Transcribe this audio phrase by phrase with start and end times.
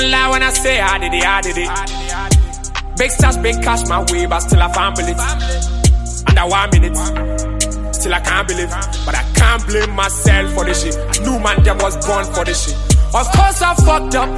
[0.00, 2.98] don't lie when I say ah, I did it, ah, I did it.
[2.98, 5.18] Big stars, big cash my way, but still I fumble it.
[6.28, 6.94] Under one minute,
[8.02, 8.70] till I can't believe.
[9.06, 10.96] But I can't blame myself for this shit.
[10.96, 12.76] I knew man them was born for this shit.
[13.14, 14.30] Of course I fucked up.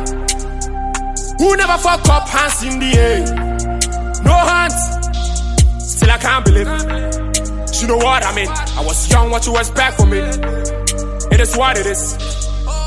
[1.38, 2.28] Who never fuck up?
[2.28, 3.20] Hands in the air.
[4.24, 4.78] No hands.
[5.92, 6.68] Still I can't believe.
[7.80, 8.48] You know what I mean?
[8.48, 10.18] I was young, what you expect from me?
[10.18, 12.14] It is what it is.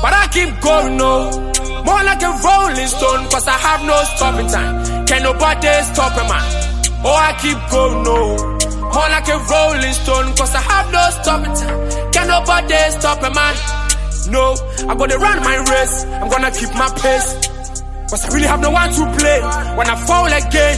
[0.02, 1.49] But I keep going, no.
[1.84, 5.06] More like a rolling stone, cause I have no stopping time.
[5.06, 6.44] Can nobody stop a man?
[7.04, 8.36] Oh, I keep going, no.
[8.92, 12.12] More like a rolling stone, cause I have no stopping time.
[12.12, 13.54] Can nobody stop a man?
[14.28, 14.54] No,
[14.88, 16.04] I'm gonna run my race.
[16.04, 17.48] I'm gonna keep my pace.
[18.10, 19.40] Cause I really have no one to play.
[19.76, 20.76] When I fall again,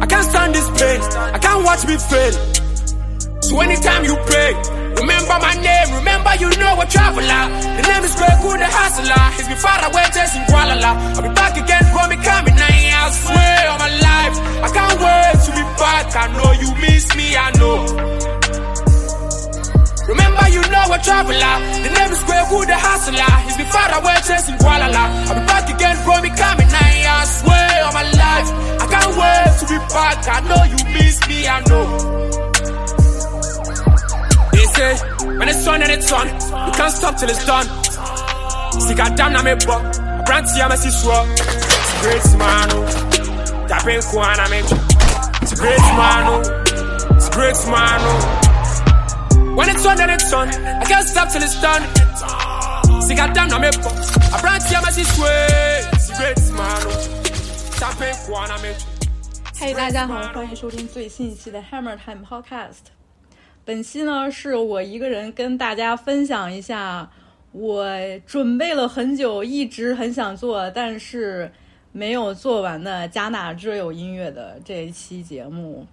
[0.00, 1.00] I can't stand this pain.
[1.34, 2.32] I can't watch me fail.
[3.42, 4.52] So anytime you pray,
[5.00, 7.44] remember my name, remember you know a traveler.
[7.76, 9.24] The name is Greg Good, the hustler.
[9.36, 12.56] He's been far away chasing Kuala I'll be back again, for me coming.
[12.56, 16.06] I swear on my life, I can't wait to be back.
[16.16, 17.78] I know you miss me, I know.
[20.06, 21.54] Remember you know a traveler.
[21.82, 23.32] The name is Greg Good, the hustler.
[23.46, 26.68] He's been far away chasing Kuala I'll be back again, for me coming.
[26.68, 28.48] I swear on my life,
[28.82, 30.18] I can't wait to be back.
[30.28, 32.25] I know you miss me, I know
[34.75, 34.97] They say,
[35.37, 37.67] when it's on and it's on, you can't stop till it's done.
[38.81, 39.83] See, goddamn, na me buck.
[40.25, 41.25] Brandy, I'm a siswa.
[41.31, 42.85] It's a great man, oh.
[43.67, 44.59] Tapping Kuana, me.
[45.41, 46.41] It's a great man, oh.
[47.15, 49.55] It's a great man, oh.
[49.55, 51.83] When it's on and it's on, I can't stop till it's done.
[53.01, 53.95] See, goddamn, na me buck.
[54.41, 55.29] Brandy, I'm a siswa.
[55.93, 57.07] It's a great man, oh.
[57.79, 58.73] Tapping Kuana, me.
[59.59, 62.89] 嘿，大家好，欢迎收听最新一期的 Hammer Time Podcast。
[63.66, 67.10] 本期呢，是我一个人跟大家分享一下
[67.50, 67.84] 我
[68.24, 71.50] 准备了很久，一直很想做，但是
[71.90, 75.84] 没有做完的加纳之友音乐的这一期节目。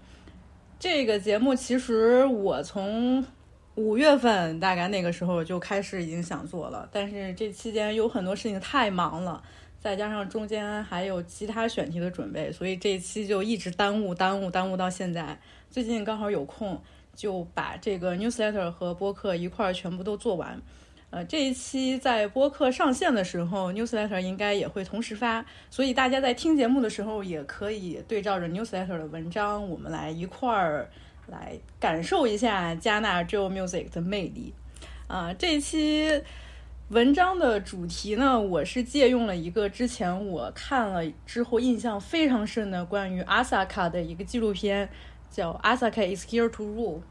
[0.77, 3.25] 这个节目其实我从
[3.73, 9.41] 五月份大概那个时候就开始已经想做了，但是这期间有很多事情太忙了，
[9.79, 15.39] 再加上中间还有其他选题的准备，所以这一期就一直耽误、耽误、耽误到现在。
[15.71, 16.79] 最近刚好有空。
[17.15, 20.59] 就把这个 newsletter 和播客一块儿全部都做完，
[21.11, 30.89] 呃，这一期在播客上线的时候，newsletter 应该也会同时发，所以大家在听节目的时候也可以对照着 newsletter 的文章，我们来一块儿
[31.27, 34.53] 来感受一下加纳 Joe Music 的魅力。
[35.07, 36.09] 啊，这一期
[36.89, 44.89] 文章的主题呢，我是借用了一个之前我看了之后印象非常深的关于阿萨卡的一个纪录片。
[45.33, 47.01] 叫 Asaka is here to rule，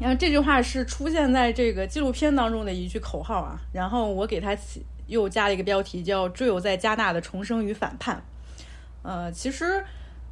[0.00, 3.60] 然后这句话是出现在这个纪录片当中的一句口号啊。
[3.72, 8.20] 然后我给它起又加了一个标题，叫“追有在加纳的重生与反叛”。
[9.02, 9.84] 呃，其实，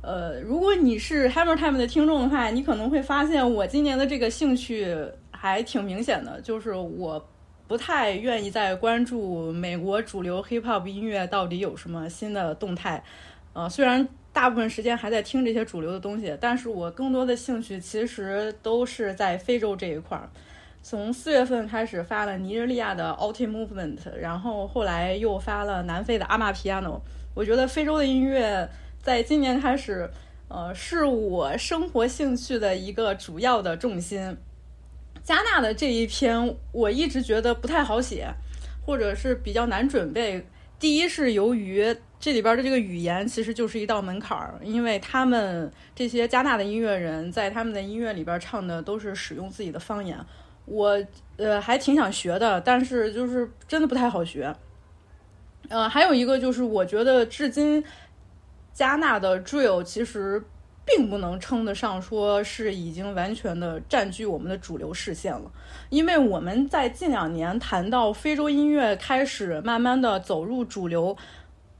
[0.02, 4.92] 呃，如果你是 Hammer Time 的听众的话，你可能会发现我今年的这个兴趣
[5.30, 7.24] 还挺明显的，就是我
[7.68, 13.04] 不太愿意再关注美国主流 Hip Hop 音乐到底有什么新的动态。
[13.52, 14.08] 呃，虽然。
[14.34, 20.28] 大部分时间还在听这些主流的东西，但是我更多的兴趣其实都是在非洲这一块儿。
[20.82, 27.00] 从四月份开始发了尼日利亚的 Alti Movement，然后后来又发了南非的阿玛 Piano。
[27.32, 28.68] 我觉得非洲的音乐
[29.00, 30.10] 在今年开始，
[30.48, 34.36] 呃，是我生活兴趣的一个主要的重心。
[35.22, 38.34] 加纳的这一篇我一直觉得不太好写，
[38.84, 40.46] 或者是比较难准备。
[40.78, 50.18] 第一是由于这里边的这个语言其实就是一道门槛儿，因为他们这些加纳的音乐人在他们的音乐里边唱的都是使用自己的方言，
[50.64, 50.98] 我
[51.36, 54.56] 呃还挺想学的，但是就是真的不太好学。
[55.68, 57.84] 呃，还有一个就是我觉得至今
[58.72, 60.42] 加纳的 drill 其实。
[60.86, 65.50] 并不能称得上说是已经完全的占据我们的主流视线了，
[65.88, 71.16] 因为我们在近两年谈到非洲音乐开始慢慢的走入主流，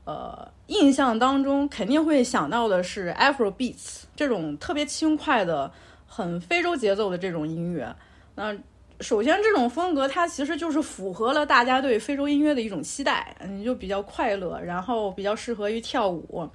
[0.05, 5.71] 呃，印象当中肯定会想到的是 Afro Beats 这种特别轻快的、
[6.07, 7.95] 很非洲节奏的这种音乐。
[8.35, 8.55] 那
[9.01, 16.49] 首先这种风格它其实就是符合了大家对非洲音乐的一种期待，你就比较快乐，然后比较适合于跳舞。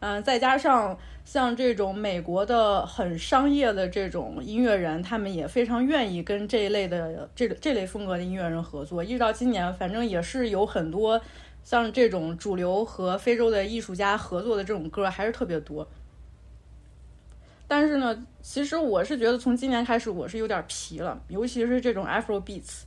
[0.00, 9.02] 嗯，再加上像这种美国的很商业的这种音乐人，他们也非常愿意跟这一类的这这类风格的音乐人合作。
[9.02, 11.18] 一直到今年，反正也是有很多
[11.64, 15.88] 像这种主流和非洲的艺术家合作的这种歌，还是特别多。
[17.66, 22.82] 但是呢，其实我是觉得从今年开始，我是有点疲了，尤其是这种 Afro Beats，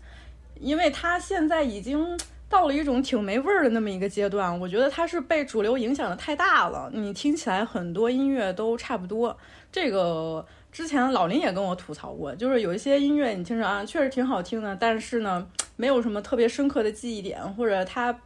[0.59, 4.57] 因为它现在已经到了一种挺没味儿的那么一个阶段。
[4.59, 9.35] 我觉得它是被主流影响的太大了，你听起来很多音乐都差不多。
[9.71, 15.45] 这个之前老林也跟我吐槽过，就是有一些音乐你听着啊，确实挺好听的，但是呢，
[15.75, 18.17] 没有什么特别深刻的记忆点，或者它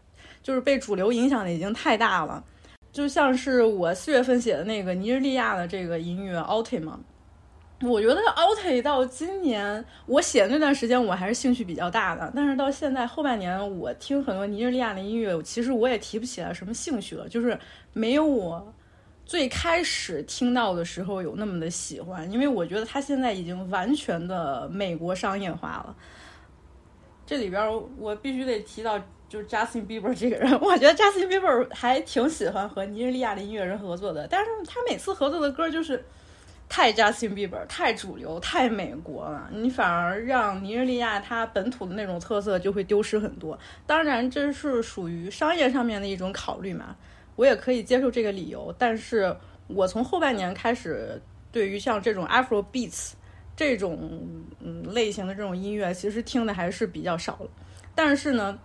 [0.42, 2.44] 就是被主流影响的已经太大了。
[2.92, 7.00] 就像是我四月份写的那个尼日利亚的这个音乐 Alti 嘛。
[7.84, 12.32] 我觉得 Alti 到今年我写的那段时间，我还是兴趣比较大的。
[12.36, 17.58] 但是到现在后半年，我听很多尼日利亚的音乐，其实我也提不起来什么兴趣了，就是
[17.94, 18.72] 没有我
[19.26, 22.32] 最开始听到的时候有那么的喜欢。
[22.32, 25.96] 因为我觉得他现在已经完全的美国商业化了。
[27.26, 29.00] 这里边我必须得提到，
[29.32, 36.04] 就是 Justin Bieber 这个人，我觉得 Justin Bieber 还挺喜欢和尼日利亚的音乐人合作的，但是他每次合作的歌就是。
[36.74, 43.60] 太 Justin Bieber，太主流，太美国了，你反而让尼日利亚它本土的那种特色就会丢失很多。
[43.86, 46.96] 当然，这是属于商业上面的一种考虑嘛，
[47.36, 48.74] 我也可以接受这个理由。
[48.78, 49.36] 但是
[49.68, 53.12] 我从后半年开始，对于像这种 Afro Beats
[53.54, 54.10] 这种
[54.62, 57.50] 嗯类型的这种音乐，其实听的还是比较少了。
[57.94, 58.58] 但是呢。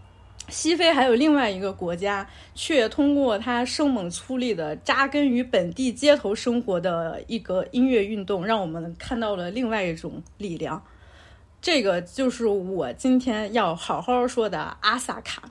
[0.48, 10.82] 西非还有另外一个国家，却通过它生猛粗粝的扎根于本地街头生活的一个音乐运动，让我们看到了另外一种力量。
[11.60, 15.42] 这个就是我今天要好好说的阿萨卡。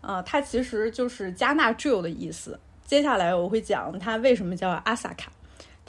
[0.00, 2.58] 啊，它其实就是加纳 drill 的意思。
[2.84, 5.30] 接下来我会讲它为什么叫阿萨卡。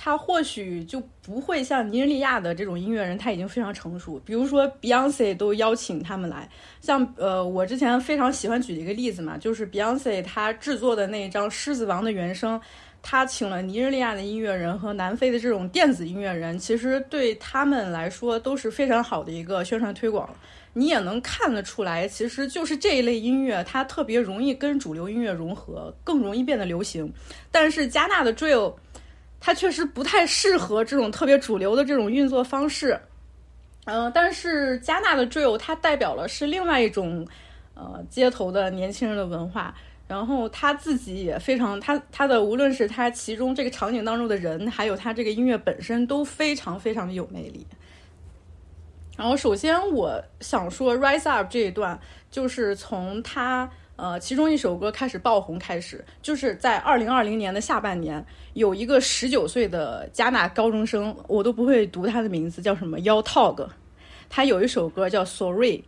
[0.01, 4.17] 他或许就不会像尼日利亚的这种音乐人，他已经非常成熟。
[4.23, 6.49] 比如说，Beyonce 都邀请他们来。
[6.79, 12.61] 像呃，我之前非常喜欢举的一个例子嘛，就是 Beyonce 他制作的那一张《狮子王》的原声，
[13.01, 20.29] 他请了尼日利亚的音乐人和南非的这种电子音乐人，其实对他们来说都是非常好的一个宣传推广。
[20.71, 27.11] 你也能看得出来，其实就是这一类音乐，它特别容易跟主流音乐融合，更容易变得流行。
[27.51, 28.75] 但是加纳的 Drill。
[29.39, 32.99] 它确实不太适合这种特别主流的这种运作方式，
[33.85, 37.25] 嗯，但是加纳的 drill 它代表了是另外一种，
[37.73, 39.73] 呃，街头的年轻人的文化，
[40.07, 47.65] 然后他自己也非常，他他的无论是他其中这个场景当中的人，还有他这个音乐本身都非常非常的有魅力。
[49.17, 51.99] 然后首先我想说 rise up 这一段，
[52.29, 53.69] 就是从他。
[54.01, 63.67] 呃，其中一首歌开始爆红，开始就是在二零二零年的下半年，有一个十九岁的加纳高中生，我都不会读他的名字，叫什么 Yotog，
[64.29, 65.83] 他有一首歌叫 Sorry，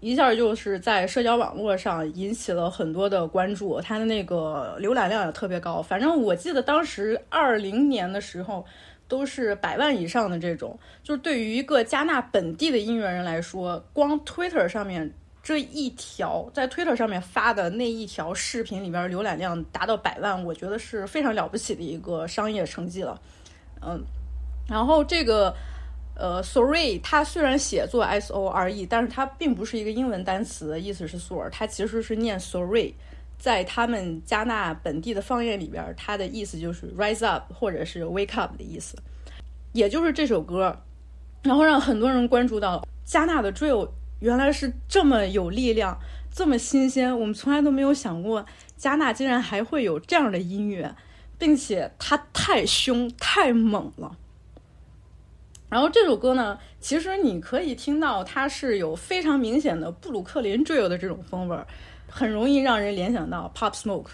[0.00, 5.82] 一下就是在社交网络上引起了很多的关注，他的那个浏览量也特别高。
[5.82, 8.64] 反正我记得当时二零年的时候，
[9.06, 10.78] 都是百万以上的这种。
[11.02, 15.12] 就是对于一个加纳本地的音乐人来说，光 Twitter 上面。
[15.42, 23.20] 这一条在 Twitter 上面发的那一条视频里边浏览量达到百万，我觉得是非常了不起的一个商业成绩了。
[23.80, 24.00] 嗯，
[24.68, 25.52] 然后这个
[26.14, 32.94] 呃，Sorry，它虽然写作 S O R E，但是它并不是一个英文单词，意思是 Sorry，它其实是念 Sorry，
[33.36, 38.96] 在他们加纳本地的方言里边，它的意思就是 Rise Up 或者是 Wake Up 的意思，
[39.72, 40.78] 也就是这首歌，
[41.42, 43.88] 然后让很多人关注到加纳的 Drill。
[44.22, 45.98] 原来是这么有力量，
[46.32, 50.94] 这么新鲜，我们从来都没有想过加纳竟然还会有这样的音乐，
[51.36, 54.16] 并且它太凶太猛了。
[55.68, 61.66] 然后这首歌呢，其实你可以听到它是有非常明显的布鲁克林 drill 的这种风味儿，
[62.08, 64.10] 很容易让人联想到 Pop Smoke，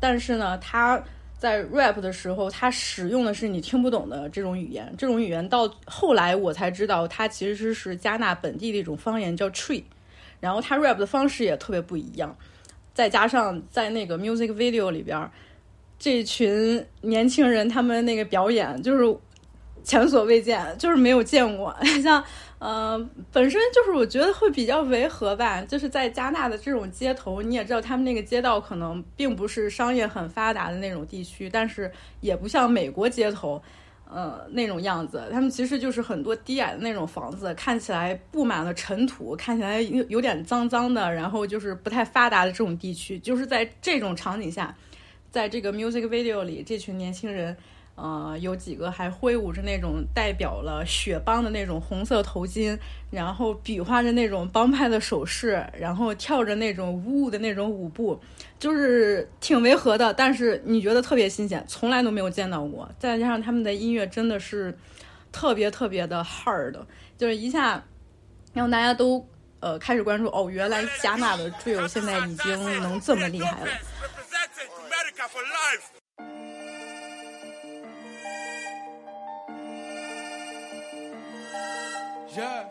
[0.00, 1.04] 但是呢，它。
[1.42, 9.82] 在 rap 的时候，他使用的是你听不懂的这种语言，这种语言到后来我才知道，它其实是加纳本地的一种方言，叫 tree。
[10.38, 12.36] 然后他 rap 的方式也特别不一样，
[12.94, 15.28] 再加上在那个 music video 里边，
[15.98, 19.18] 这群年轻人他们那个表演就是
[19.82, 22.22] 前所未见，就是没有见过， 像。
[22.64, 31.90] 嗯，本身就是我觉得会比较违和吧，就是在加纳的这种街头，你也知道他们那个街道可能并不是商业很发达的那种地区，但是
[32.20, 33.60] 也不像美国街头，
[34.08, 44.72] 呃那种样子，他们其实就是很多低矮的那种房子，看起来布满了尘土，看起来有有点脏脏的，然后就是不太发达的这种地区，就是在这种场景下，
[45.32, 47.56] 在这个 music video 里，这群年轻人。
[48.02, 52.76] 呃，有几个还挥舞着那种代表了雪邦的那种红色头巾，
[53.12, 58.20] 然后比划着那种帮派的手势，然后跳着那种呜呜的那种舞步，
[58.58, 60.12] 就是挺违和的。
[60.14, 62.90] 但是你觉得特别新鲜，从来都没有见到过。
[62.98, 64.76] 再加上他们的音乐真的是
[65.30, 66.74] 特别特别的 hard，
[67.16, 67.84] 就是一下
[68.52, 69.24] 让大家都
[69.60, 73.68] 呃开始关注哦，原来加纳的 drill 现在已经能这么厉害了。
[82.34, 82.64] Yeah.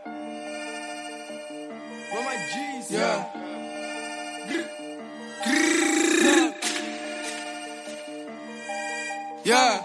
[2.11, 2.91] Where my G's?
[2.91, 3.25] Yeah.
[9.43, 9.81] Yeah.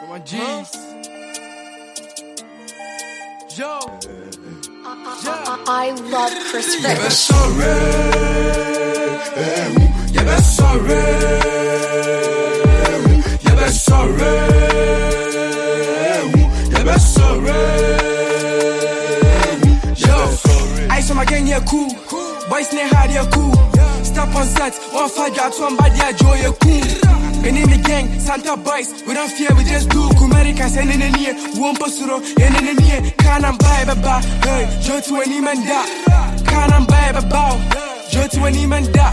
[0.00, 0.74] Where my G's?
[3.58, 3.78] Yo.
[5.66, 6.98] I love Chris Yeah, Rich.
[7.00, 7.74] ben sorry.
[10.12, 11.02] Yeah, ben sorry.
[13.44, 14.63] Yeah, ben sorry.
[21.54, 21.88] Yeah, cool.
[22.48, 23.54] Boys, ne hard, yeah, cool.
[24.02, 26.82] Step on set, one fight, got one body, yeah, joy, yeah, cool.
[27.44, 30.00] In the gang, Santa boys, we don't fear, we just do.
[30.18, 33.00] Kumarika, send in the near, one posuro, and in the near.
[33.18, 35.84] Can I'm by, baba, hey, Joe to any man da.
[36.44, 37.60] Can I'm by, baba,
[38.10, 39.12] Joe to any man da.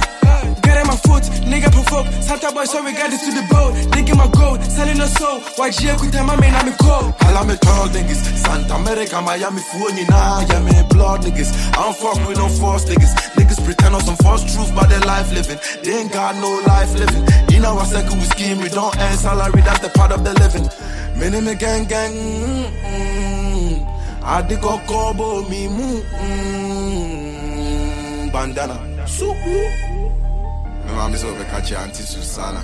[0.91, 2.07] My foot, nigga provoke.
[2.19, 3.71] Santa boy, so we got this to the boat.
[3.95, 5.39] Nigga my gold, selling a soul.
[5.39, 7.15] Could tell my man I'm a cold.
[7.24, 11.48] All me tall niggas, Santa America, Miami, phone you now, yeah, me blood niggas.
[11.71, 13.15] I don't fuck with no false niggas.
[13.39, 15.60] Niggas pretend on some false truth, but their life living.
[15.81, 17.25] They ain't got no life living.
[17.50, 20.33] You know, I second we scheme, we don't earn salary, that's the part of the
[20.43, 20.67] living.
[21.17, 23.88] Mini me gang gang, mm-mm.
[24.24, 26.91] I dig a kobo me, mm-mm.
[28.33, 28.77] bandana.
[30.91, 30.95] Suku.
[30.95, 32.63] Mama, so we catch Auntie Susana.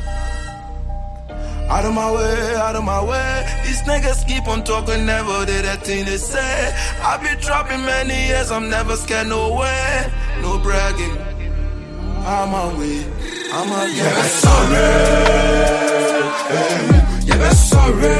[1.70, 3.46] Out of my way, out of my way.
[3.66, 6.74] These niggas keep on talking, never did that thing they say.
[7.02, 11.18] I be dropping many years, I'm never scared, no way, no bragging.
[12.26, 13.06] I'm my way,
[13.52, 14.72] I'm my yeah, Yeah, sorry.
[17.26, 18.16] Yeah, ben sorry.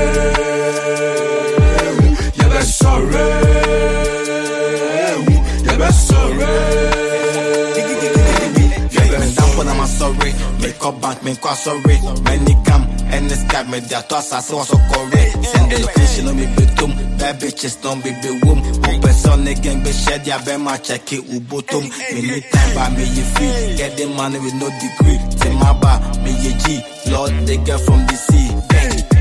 [2.36, 3.12] Yeah, ben sorry.
[5.64, 6.97] Yeah, ben sorry.
[9.58, 10.34] Yeah, me down when I'm sorry.
[10.62, 11.98] Make up bank, me kwa sorry.
[12.24, 12.84] Many cam,
[13.14, 14.02] and this cat me there.
[14.04, 15.46] Toss us so so correct.
[15.46, 17.20] Send the location on me betum.
[17.20, 18.62] Bad bitches don't be be womb.
[18.82, 20.28] One person they gang be shed.
[20.28, 21.84] Yeah, be my check it ubotum.
[22.14, 23.78] Me need time by me you free.
[23.78, 25.20] Get the money with no degree.
[25.40, 26.84] Take my bar, me ye G.
[27.12, 28.47] Lord, they get from the sea.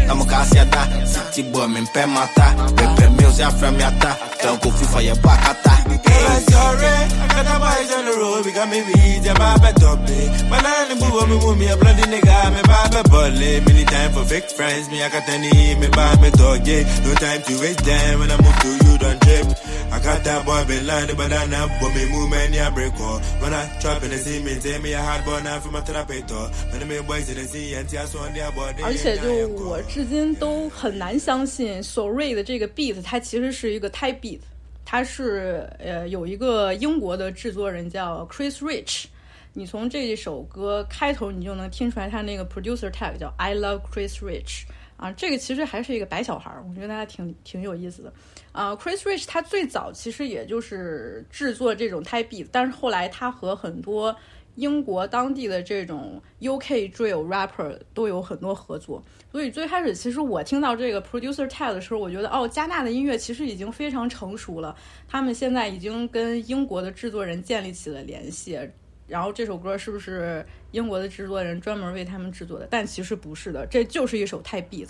[0.07, 0.11] Bang.
[0.11, 2.73] I'm a casiada, city boy, me pay mata.
[2.77, 4.17] Pepe mills, ya from yata.
[4.43, 5.73] Don't go free for your back ata.
[5.89, 9.73] I'm sorry, I got the boys on the road, we got me weed, yeah, my
[9.73, 10.51] top it.
[10.51, 13.67] But I ain't move me, move me, a bloody nigga, me buy me bullet.
[13.67, 16.83] Many time for fake friends, me, I got any, me buy me dog, yeah.
[17.05, 19.47] No time to waste time, when I move to you, don't trip.
[19.93, 22.99] I got that boy, be lying, but I know, but me move, man, yeah, break
[23.01, 23.21] all.
[23.41, 25.81] When I trap in the see me, tell me a hard boy, now from my
[25.81, 26.31] therapist.
[26.73, 28.83] When the boys in the sea, and see us on their body.
[28.83, 34.41] 而且就我至今都很难相信索瑞的这个 beat，它其实是一个 type beat，
[34.85, 39.05] 它是呃有一个英国的制作人叫 Chris Rich。
[39.53, 44.65] 你从这一首歌开头，你就能听出来他那个 producer tag 叫 I love Chris Rich
[44.97, 48.12] 啊，这个其实还是一个白小孩儿，我觉得他挺挺有意思的
[48.53, 48.75] 啊。
[48.76, 54.17] Chris Rich 他最早其实也就是制作这种 type beat，但是后来他和很多
[54.55, 64.75] 英国当地的这种 UK drill rapper 都有很多合作，所以最开始其实我听到这个 producer tag 的时候，我觉得哦，加纳的音乐其实已经非常成熟了，
[65.07, 68.59] 他们现在已经跟英国的制作人建立起了联系。
[69.07, 72.67] 然后这首歌是不是英国的制作人专门为他们制作的？
[72.71, 74.89] 但其实不是的，这就是一首 type beat。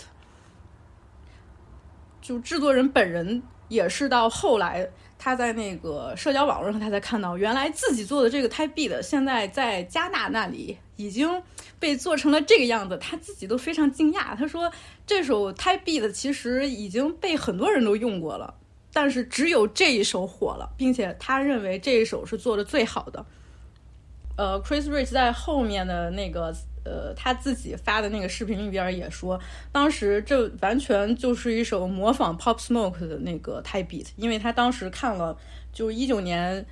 [2.22, 11.42] 就制作人本人也是到后来，他在那个社交网络上，他才看到原来自己做的这个 type beat，现在在加纳那里已经
[11.78, 14.34] 被做成了这个样子，他自己都非常惊讶。
[14.34, 14.72] 他说
[15.06, 18.54] 这首 type beat 其实已经被很多人都用过了，
[18.92, 23.24] 但是只有这一首火了，并且他认为这一首是做的最好的。
[24.36, 29.40] 呃，Chris Rich 在后面的那个呃他自己发的那个视频里边也说，
[29.72, 35.36] 当时这完全就是一首模仿 Pop Smoke 的那个 type beat，因为他当时看了
[35.72, 36.64] 就一九年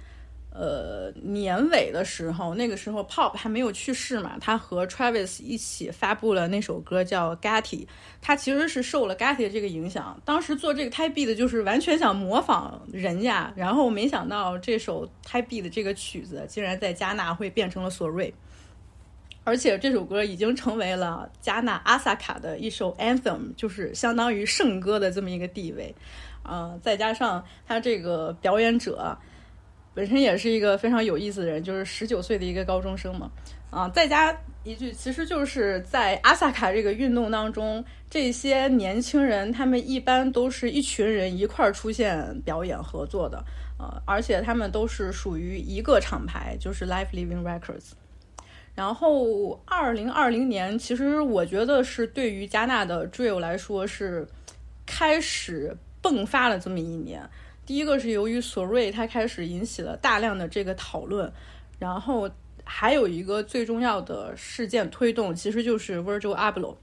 [0.54, 7.86] 呃年尾的时候，那个时候 Pop 还没有去世嘛，他和 Travis 一起发布了那首歌叫 Gatti，
[8.22, 18.32] 他其实是受了 Gatti 的这个影响，当时做这个 type beat 就是完全想模仿人家，然后没想到这首 type B 的这个曲子竟然在加纳会变成了索瑞。
[19.46, 25.94] 而且这首歌已经成为了加纳阿萨卡的一首 anthem，就是相当于圣歌的这么一个地位。
[26.44, 29.18] 呃，再加上他这个表演者
[29.94, 33.30] 本身也是一个非常有意思的人，就是十九岁的一个高中生嘛。
[33.70, 43.44] 啊，再加一句，其实就是在阿萨卡这个运动当中，这些年轻人他们一般都是一群人一块儿出现表演合作的，
[43.78, 47.92] 呃，而且他们都是属于一个厂牌，就是 Life Living Records。
[48.76, 54.26] 然后，二零二零年，其实我觉得是对于加纳的 drill 来说是
[54.86, 57.28] 开始迸发了这么一年。
[57.66, 61.32] 第一个是由于索瑞他开始引起了大量的这个讨论，
[61.78, 62.30] 然后
[62.64, 66.76] 还有一个最重要的事件推动，其实就是 Virgil Abloh。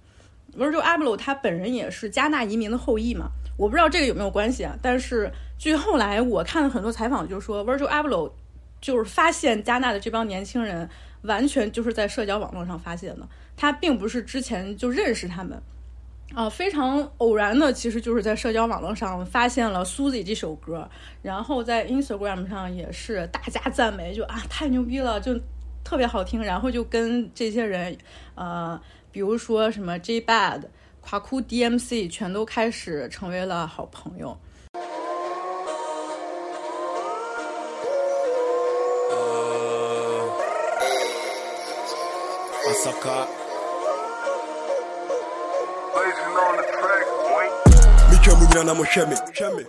[0.58, 4.78] Virgil Abloh 他本人也是加纳移民的后裔嘛，我不知道这个有没有关系啊。
[4.82, 8.32] 但是据后来我看了很多采访，就说 Virgil Abloh
[8.80, 10.90] 就是发现加纳的这帮年轻人。
[11.24, 15.62] 完全就是在社交网络上发现的，他并不是之前就认识他们，
[16.34, 20.90] 啊，非常偶然的，其实就是在社交网络上发现了《Susie》这首歌，
[21.22, 25.38] 然后在 Instagram 上也是大加赞美，就啊太牛逼了，就
[25.84, 27.98] 特别好听，然后就跟这些人，
[28.36, 28.80] 呃，
[29.12, 30.62] 比如说什么 J Bad、
[31.02, 34.38] 夸酷 DMC，全都开始成为了好朋友。
[48.54, 49.16] mwana muhwɛ me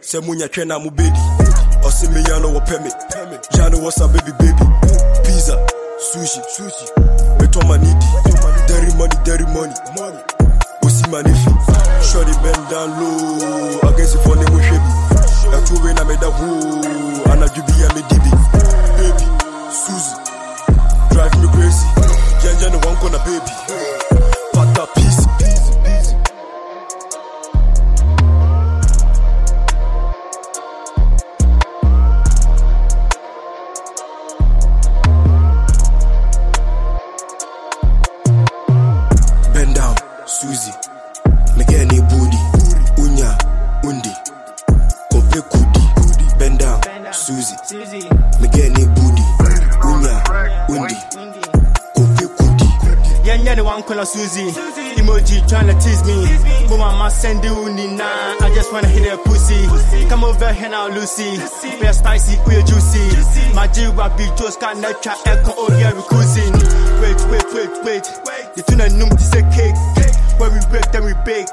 [0.03, 1.21] sɛ munyatwɛ na mobɛdi
[1.87, 2.91] ɔse meyɛ no wɔpɛ me
[3.57, 4.65] ya baby baby.
[5.25, 5.57] Pizza.
[6.11, 6.41] Sushi.
[6.55, 6.87] Sushi.
[7.39, 7.93] Metɔ di
[8.67, 9.75] dary money dary money
[10.85, 11.51] osi ma ne fi
[12.09, 17.95] shɔde bɛn down low agansifoɔ ne mohwɛ bi ɛtowe na meda hoo anadwo bi a
[17.95, 18.22] medi.
[64.80, 66.52] Echo oh yeah, we cruising.
[67.00, 68.04] Wait, wait, wait, wait.
[68.54, 69.76] The tuna num this a cake.
[70.41, 71.49] When we break, then we bake.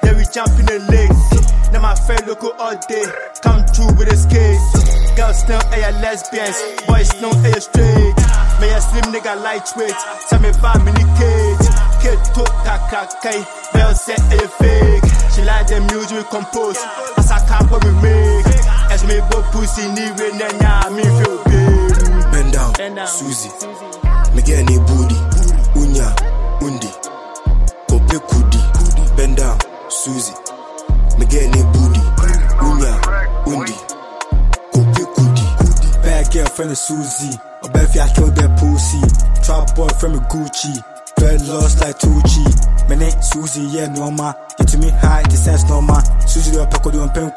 [0.00, 1.12] Then we jump in the lake.
[1.72, 3.04] Now my friend look all day.
[3.42, 4.60] Come through with a skate.
[5.16, 6.56] Girls know are lesbians.
[6.86, 8.16] Boys know are straight.
[8.60, 9.94] Me a slim nigga lightweight.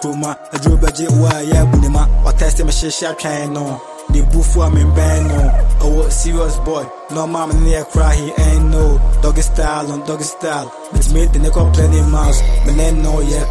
[0.02, 4.62] kuruma aduro bɛgye wo a yɛ abu test ma ɔtɛste mehyehyɛ atwɛn no ne bufu
[4.62, 5.40] a membɛn no
[5.86, 6.86] ɔwɔ serious boy.
[7.12, 10.72] No ɔma me ne yɛ he ain't no doggy style on doggy style.
[10.94, 12.42] Metumi de ne kɔplɛ ne mouse.
[12.66, 13.42] Me ne no yɛ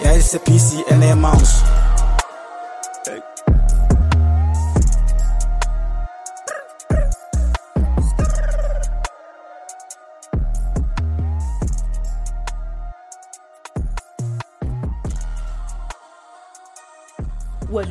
[0.00, 1.83] Yeah, yɛayɛ a pc and a mouse.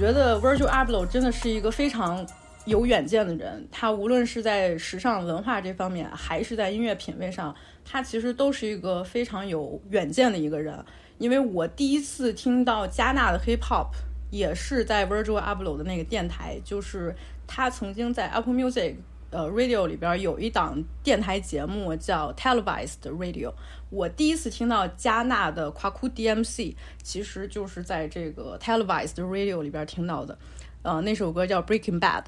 [0.03, 2.27] 觉得 Virgil Abloh 真的是一个非常
[2.65, 10.77] 有远见的人，他无论是在时尚文化这方面，还是在音乐品味上，他其实都是一个非常有远见的一个人。
[11.19, 13.91] 因为我第一次听到加纳的 hip hop，
[14.29, 17.15] 也是在 Virgil Abloh 的那个电台，就是
[17.47, 18.95] 他曾经在 Apple Music
[19.29, 23.53] 呃 Radio 里边有一档电台节目叫 Televised Radio。
[23.93, 30.35] 我第一次听到加纳的夸酷 DMC，其实就是在这个 Televised Radio 里边听到的。
[30.81, 32.23] 呃，那首歌叫 Breaking Bad，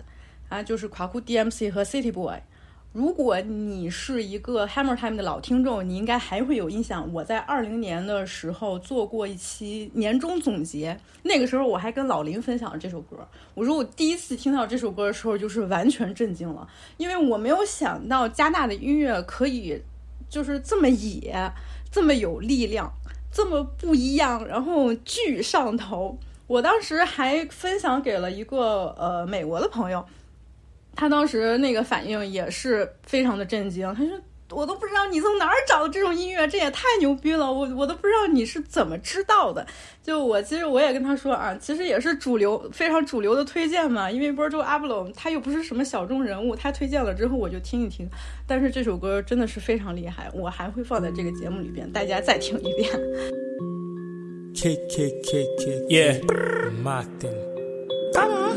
[0.47, 2.37] 啊，就是夸酷 DMC 和 City Boy。
[2.93, 7.11] 如果你是一个 Hammer Time 的老听众，你应该还会有印象。
[7.11, 13.27] 我在二零年的时候做过一期年终总结，那个时候我还跟老林分享了这首歌。
[13.55, 19.81] 我说我第一次听到这首歌的时候，就是完全震惊了，因为我没有想到加纳的音乐可以
[20.29, 21.51] 就是这么野，
[21.91, 22.91] 这么有力量，
[23.31, 26.17] 这么不一样，然后巨上头。
[26.47, 30.05] 我当时还分享给了一个呃美国的朋友。
[30.95, 34.19] 他当时那个反应也是非常的震惊，他说。
[34.51, 37.51] 我都不知道你从哪儿找的这种音乐，这也太牛逼了！
[37.51, 39.65] 我我都不知道你是怎么知道的。
[40.03, 44.09] 就我其实我也跟他说啊，其实也是主流非常主流的推荐嘛。
[44.11, 48.07] 因为 Virgil Abloh 他又不是什么小众人物，他推荐了之后我就听一听。
[48.47, 52.91] 但是这首歌真的是非常厉害，我还会放在这个节目里边，大家再听一遍。
[54.55, 56.21] K K K K Yeah
[56.83, 57.35] Martin
[58.13, 58.53] Come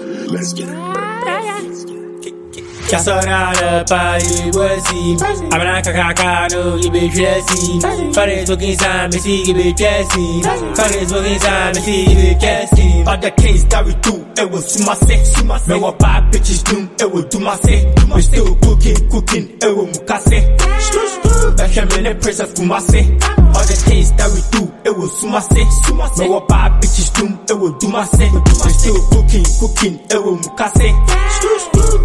[2.92, 5.16] on Let's get it Qu'à sonner le pari voici
[5.50, 7.80] Abana kaka no ibe dressy
[8.12, 10.42] Fare smoking some me see ibe dressy
[10.74, 14.76] Fare smoking some me see ibe dressy All the case that we do it was
[14.76, 19.58] sumase Me what bad bitches do it was do my say We still cooking cooking
[19.60, 21.27] it was mukase
[21.58, 23.02] Back him in the prince of Kumase
[23.50, 27.58] All the things that we do it was sumase Me what bad bitches do it
[27.58, 30.88] was do my say We still cooking cooking it was mukase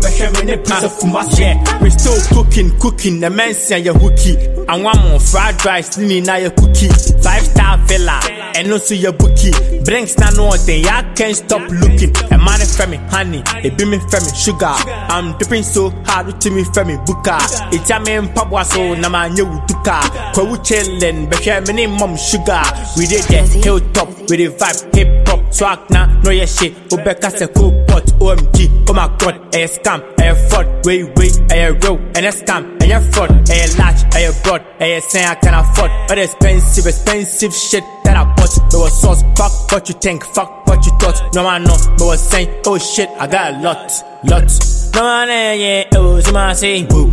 [0.02, 3.20] Back him in the prince of Kumase Yeah, we still cooking, cooking.
[3.20, 4.36] The man say you hooky.
[4.68, 6.88] I want more fried rice, nini na your cookie.
[7.22, 8.20] Five star villa,
[8.56, 9.52] and also your bookie.
[9.84, 12.16] Brinks na no thing, I can't stop looking.
[12.32, 14.76] A man for me, honey, it be me for me, sugar.
[15.12, 17.40] I'm dipping so hard to me for me, buka.
[17.74, 19.10] It's a man papa so na
[19.44, 20.34] man you duka.
[20.34, 22.62] Kwa wu chillin', yeah, me name mom sugar.
[22.98, 26.74] We did the hilltop, we did vibe hip hop, swag na, no yeah shit.
[26.90, 30.86] Ubeka se cool pot, OMG, oh my god, a scam, a fraud.
[30.86, 35.28] Wait, wait, a real, and a scam, a fraud, a large, a broad, a saying
[35.28, 35.92] I can afford.
[36.08, 38.74] But expensive, expensive shit that I bought.
[38.74, 41.34] No was sauce, fuck what you think, fuck what you thought.
[41.36, 43.92] No man know, but was saying, oh shit, I got a lot,
[44.26, 44.52] lot.
[44.96, 45.28] No man,
[45.60, 47.12] yeah, it was my say, woo.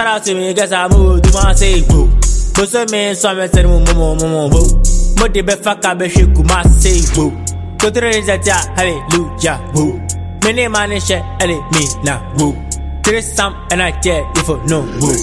[0.00, 2.08] Shout out to me, guess I moved, do my say, woo.
[2.56, 4.82] Cause I mean, so I'm saying, woo, woo, woo, woo.
[5.20, 7.28] But the best fuck I be shit, my say, woo.
[7.76, 10.00] Go to the hallelujah, woo.
[10.42, 12.56] Many man is shit, and it me now, woo.
[13.04, 15.16] There some and I dare you for no woo.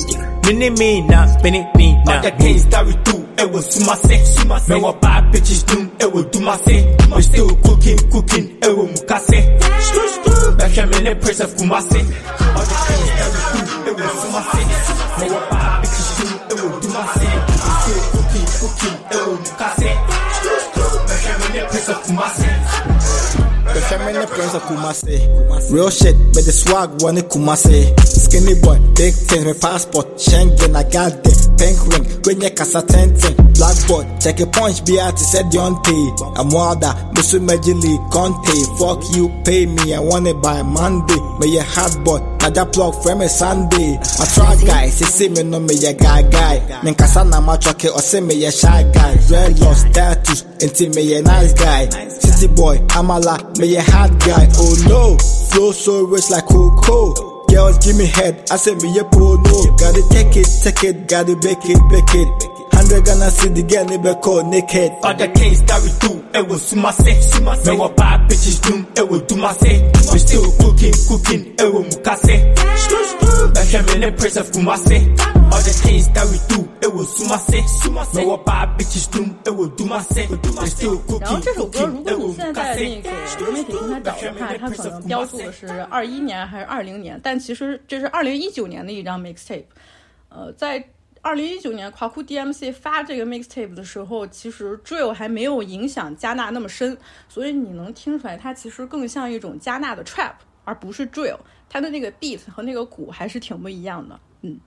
[0.46, 2.22] Mini me na, mini me na.
[2.22, 4.70] All things that we do, it was sumase.
[4.70, 6.96] Me what bad bitches do, eh, it will do my say.
[7.16, 10.58] We still cooking, cooking, it will mukase.
[10.60, 12.97] Back in the place of Kumase.
[23.88, 25.72] Feminine prince of Kumase.
[25.72, 27.96] Real shit, but the swag one in Kumase.
[28.06, 32.82] Skinny boy, big things, my passport, Schengen, I got the pink ring, when you casa
[32.84, 33.36] tenting.
[33.56, 36.38] Blackboard, check a punch, be out, said Deontay.
[36.38, 37.40] I'm wilder, Mr.
[37.40, 38.56] Majili, Conte.
[38.78, 41.20] Fuck you, pay me, I want it by Monday.
[41.40, 44.00] May your hard boy, I just plug from a Sunday.
[44.00, 46.82] I try guys, they see me no me a guy guy.
[46.82, 49.18] Men kasana ma choke or say me a shy guy.
[49.30, 51.90] Red lost status, until me a nice guy.
[52.08, 54.48] City boy, I'm a lot, me a hard guy.
[54.56, 55.18] Oh no,
[55.52, 57.44] flow so rich like Coco.
[57.48, 59.76] Girls give me head, I say me a pro no.
[59.76, 62.47] Gotta take it, take it, gotta bake it, bake it.
[81.20, 83.12] 然后这首歌如果你现在在那个
[83.52, 89.66] 媒体平台找的可能标注的是话它可能标注的是二一年还是二零年但其实这是二零一九年的一张 mixtape
[90.30, 90.82] 呃在
[91.28, 101.38] 二零一九年夸库 DMC 发这个 mixtape 的时候，其实 drill 还没有影响加纳那么深，所以你能听出来它其实更像一种加纳的 trap，而不是 drill。
[101.68, 104.58] 它的那个 beat 和那个鼓还是挺不一样的，嗯。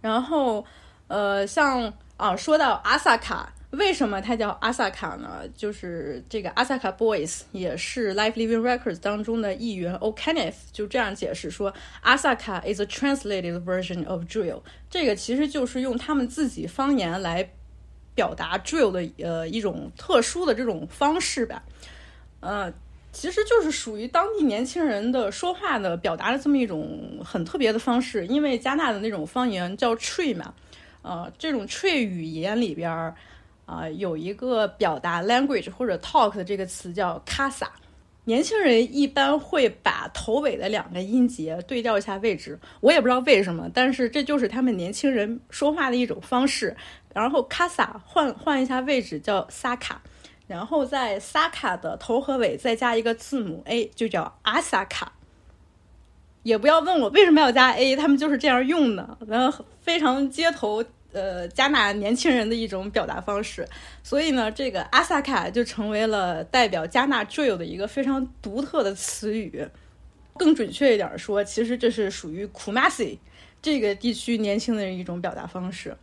[0.00, 0.64] 然后，
[1.06, 5.42] 呃，像啊，说到阿萨卡，为什么它叫阿萨卡呢？
[5.54, 14.62] 就是这个阿萨卡 Boys 也是 Life Living Records 当中的一员 O Kenneth 就这样解释说，阿萨卡 is a translated version of drill。
[14.88, 17.50] 这个其实就是用他们自己方言来
[18.14, 21.62] 表达 drill 的呃一种特殊的这种方式吧，
[22.40, 22.72] 呃。
[23.10, 30.54] 其实就是属于当地年轻人的说话的表达的这么一种很特别的方式，因为加纳的那种方言叫 tree 嘛，
[31.02, 33.12] 呃，这种 tree 语言里边
[33.68, 37.68] 啊、有一个表达 language 或者 talk 的这个词叫 casa。
[38.24, 46.74] 年轻人一般会把头尾的两个音节对调一下位置，我也不知道为什么，但是这就是他们年轻人说话的一种方式。
[47.14, 49.96] 然后 casa 换换一下位置叫 saka。
[50.46, 55.12] 然后在萨卡的头和尾再加一个字母 A，就叫阿萨卡。
[56.42, 63.66] 也不要问我为什么要加 A，他们就是这样用的，然后非常街头呃加纳年轻人的一种表达方式。
[64.02, 69.66] 所以呢，这个阿萨卡就成为了代表加纳 drill 的一个非常独特的词语。
[70.34, 73.18] 更准确一点说，其实这是属于 Kumasi
[73.60, 75.96] 这个地区年轻的一种表达方式。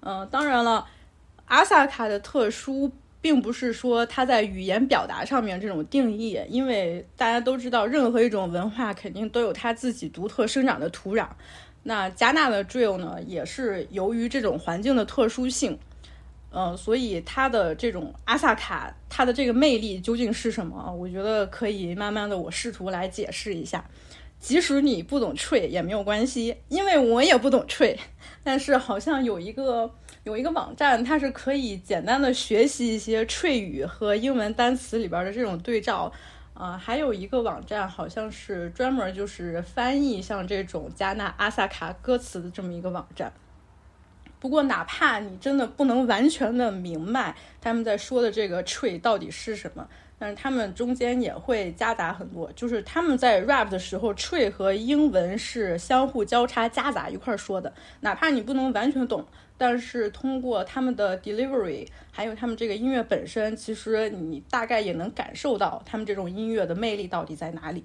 [0.00, 0.86] 嗯，当然了，
[1.46, 11.28] 阿萨卡的特殊并不是说它在语言表达上面这种定义，因为大家都知道，任何一种文化肯定都有它自己独特生长的土壤。
[11.82, 15.78] 那加纳的 drill 呢，也是由于这种环境的特殊性。
[16.54, 20.92] 嗯，所以它的这种阿萨卡，它的这个魅力究竟是什么？
[20.92, 23.82] 我觉得可以慢慢的，我试图来解释一下。
[24.38, 27.96] 即使你不懂 tree 也没有关系，因为我也不懂 tree。
[28.44, 29.90] 但是好像有一个
[30.24, 36.12] 有一个网站，它是可以简单的学习一些 tree 语和英文单词里边的这种对照。
[36.62, 43.32] 啊，还有一个网站好像是专门就是翻译像这种加纳阿萨卡歌词的这么一个网站。
[44.38, 49.88] 不过，哪怕你真的不能完全的明白他们在说的这个 tree 到底是什么，
[50.20, 57.72] 但是他们中间也会夹杂很多，就是他们在 rap 的时候，tree 和英文是相互交叉夹杂一块儿说的。
[58.02, 59.26] 哪怕你不能完全懂，
[59.62, 67.84] 但是通过他们的 delivery，还有他们这个音乐本身，其实你大概也能感受到他们这种音乐的魅力到底在哪里。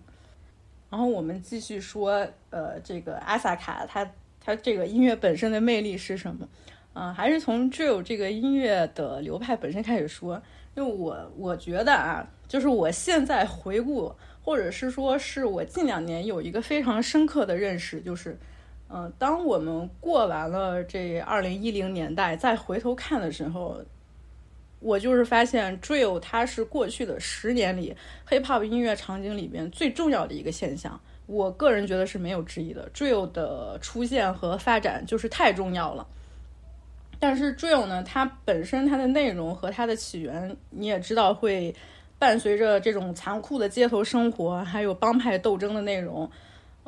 [0.89, 4.09] 然后我们继续说，呃，这个阿萨卡他。
[4.39, 6.47] 他这个音乐本身的魅力是什么？
[6.93, 10.41] 嗯，还是从 drill 这个音乐的流派本身开始说。
[10.73, 18.39] 因为我我觉得啊，就是我现在回顾，或者是说是我近两年有一个非常深刻的认识，就是，
[18.89, 23.77] 嗯，当我们过完了这二零一零年代，再回头看的时候，
[24.79, 27.93] 我就是发现 drill 它是过去的十年里
[28.29, 30.97] hip hop 音乐场景里边最重要的一个现象。
[31.25, 36.07] 我个人觉得是没有之一的，drill 的出现和发展就是太重要了。
[37.19, 41.75] 但是 drill 呢，它本身它的内容和它的起源，你也知道会
[42.17, 46.31] 伴随着这种残酷的街头生活，还有帮派斗争的内容。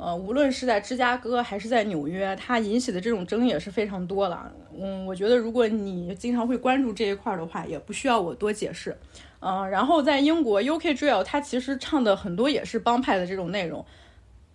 [0.02, 4.50] 呃，无论是在芝加哥还是在纽约，它引起的这种争议也是非常多了。
[4.80, 8.98] 嗯，我觉得如果你经常会关注这一块的话，也不需要我多解释。
[9.42, 13.86] 嗯，然后在英国 UK drill，它其实唱的很多也是帮派的这种内容。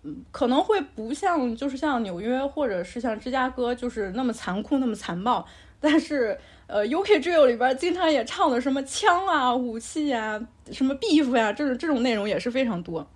[0.01, 5.45] 嗯可能会不像，就是像纽约或者是像芝加哥，就是那么残酷、那么残暴。
[5.79, 6.35] 但是，
[6.67, 10.39] 呃，UK drill 里边经常也唱的什么枪啊、武器啊、
[10.71, 13.07] 什么 beef 呀，这种这种内容也是非常多。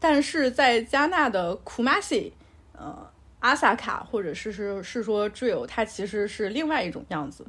[0.00, 2.32] 但是在加纳的 Kumasi，
[2.72, 3.08] 呃，
[3.38, 7.46] 阿萨卡或者是是是说 drill，它其实是另外一种样子。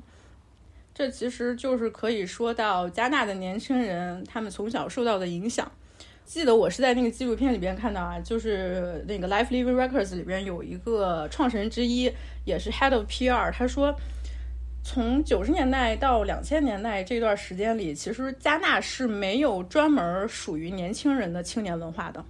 [0.93, 5.71] 这其实就是可以说到加纳的年轻人，他们从小受到的影响。
[6.25, 12.11] 记得我是在那个纪录片里边看到啊，就是那个 Life Living Records 里边有一个创始人之一，
[12.45, 13.95] 也是 Head of PR，他说，
[14.83, 22.23] 从九十年代到两千年代这段时间里，其实加纳是没有专门属于年轻人的青年文化的。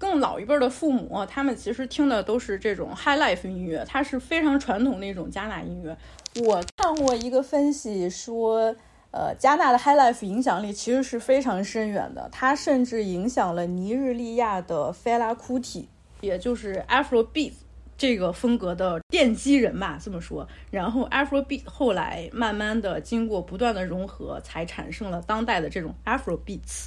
[0.00, 5.96] 更老一辈的父母，他们其实听的都是这种 High Life 音乐，它是非常传统的一种加纳音乐。
[6.44, 8.74] 我看过一个分析说。
[9.12, 15.86] 呃，加纳的 High Life 影响力其实是非常深远的，它甚至影响了尼日利亚的 Fela Kuti，
[16.20, 17.54] 也就是 Afrobeat
[17.98, 20.46] 这个风格的奠基人吧，这么说。
[20.70, 26.86] 然后 Afrobeat 后来慢慢的经过不断的融合，才产生了当代的这种 Afrobeats。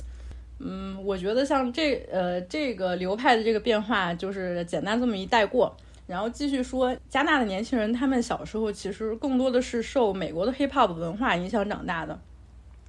[0.66, 5.76] 嗯，我觉得像这呃这个流派的这个变化，就是简单这么一带过。
[6.06, 12.20] 然后继续说，加纳的年轻人，他们小时候其实更多的是受美国的 hip hop 文化影响长大的。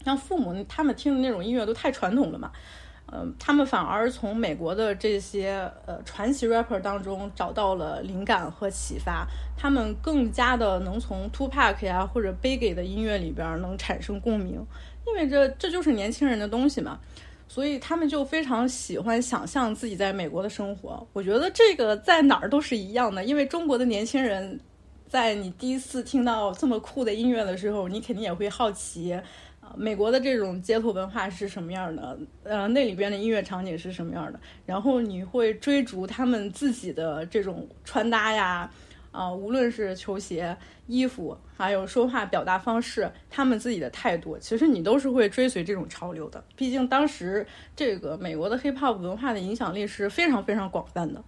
[0.04, 2.50] 像父母他们听的那种音乐都太传统了嘛，
[3.12, 9.26] 嗯，他们反而从美国的这些呃传奇 rapper 当中找到了灵感和启发。
[9.56, 14.66] 他们更加的能从 Tupac 呀或者 Biggie 的音乐里边能产生共鸣，
[15.06, 16.98] 因为这这就是年轻人的东西嘛。
[17.54, 21.06] 所以他们就非常喜欢想象自己在美国的生活。
[21.12, 24.58] 我觉得这个在哪儿都是一样的，因为中国的年轻人，
[25.06, 32.18] 在你第一次听到这么酷的音乐的时候，你肯定也会好奇，啊，美国的这种街头文化是什么样的？
[32.42, 34.40] 呃，那里边的音乐场景是什么样的？
[34.66, 38.68] 然后你会追逐他们自己的这种穿搭呀。
[39.14, 40.56] 啊，无论是球鞋、
[40.88, 46.42] 衣服，还有说话表达方式，他们自己的态度，其实你都是会追随这种潮流的。
[46.56, 47.46] 毕竟当时
[47.76, 51.22] 这个美国的 hip hop 文化的影响力是非常非常广泛的。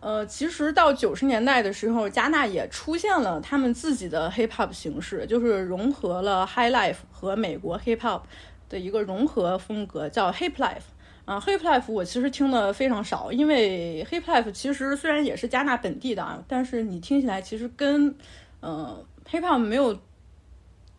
[0.00, 8.22] 呃，其实到九十年代的时候，加纳也出现了他们自己的 hip hop 形式，就是融合了 high life 和美国 hip hop
[8.68, 10.90] 的一个融合风格，叫 hip life。
[11.24, 18.14] 啊，hip life 我其实听的非常少，因为 hip life 其实虽然也是加纳本地的啊，但是你听起来其实跟，
[18.60, 19.96] 呃，hip hop 没有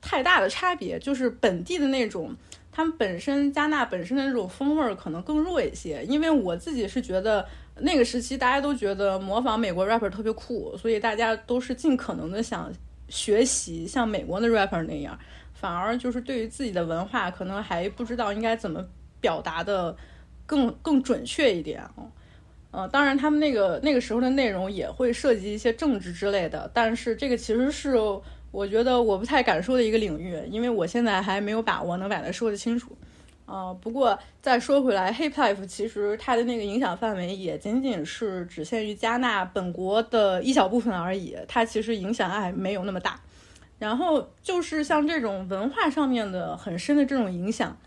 [0.01, 2.33] 太大的差别，就是本地的那种
[2.71, 6.03] 他们本身加纳本身的那种风味儿可能更弱一些。
[6.05, 12.71] 因为我自己是觉得那个时期大家都觉得模仿美国 rapper 特别酷，所以大家都是尽可能的想
[13.09, 15.19] 学习像美国的 rapper 那样，
[15.53, 18.83] 反而就是对于自己的文化可能还不知道应该怎么
[19.19, 19.95] 表达的
[20.45, 22.09] 更更准确一点哦。
[22.71, 27.95] 呃，当然，他们那个那个时候的内容也会涉及一些政治之类的，但是这个其实是
[28.49, 32.97] 我觉得我不太敢说的一个领域，因为我现在还没有把握能把它说得清楚。
[33.45, 43.19] 呃，不过再说回来，hip life 其实它的那个影响范围也仅仅是只限于加纳本国的一小部分而已，它其实影响还没有那么大。
[43.77, 47.77] 然后就是像这种文化上面的很深的这种影响。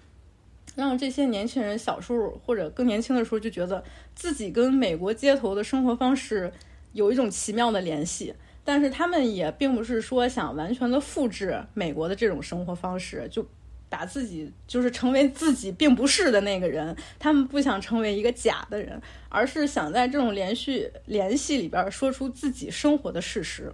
[0.74, 3.82] 让这些年轻人小时候或者更年轻的时候就觉得
[4.14, 6.52] 自己跟美国街头的生活方式
[6.92, 13.46] 有一种奇妙的联系，但是他们也并不是说想完全的复制美国的这种生活方式，就
[13.88, 16.94] 把自己就是成为自己并不是的那个人。
[17.18, 23.72] 他们不想成为一个假的人，而是想在这种连续联系里边说出自己生活的事实。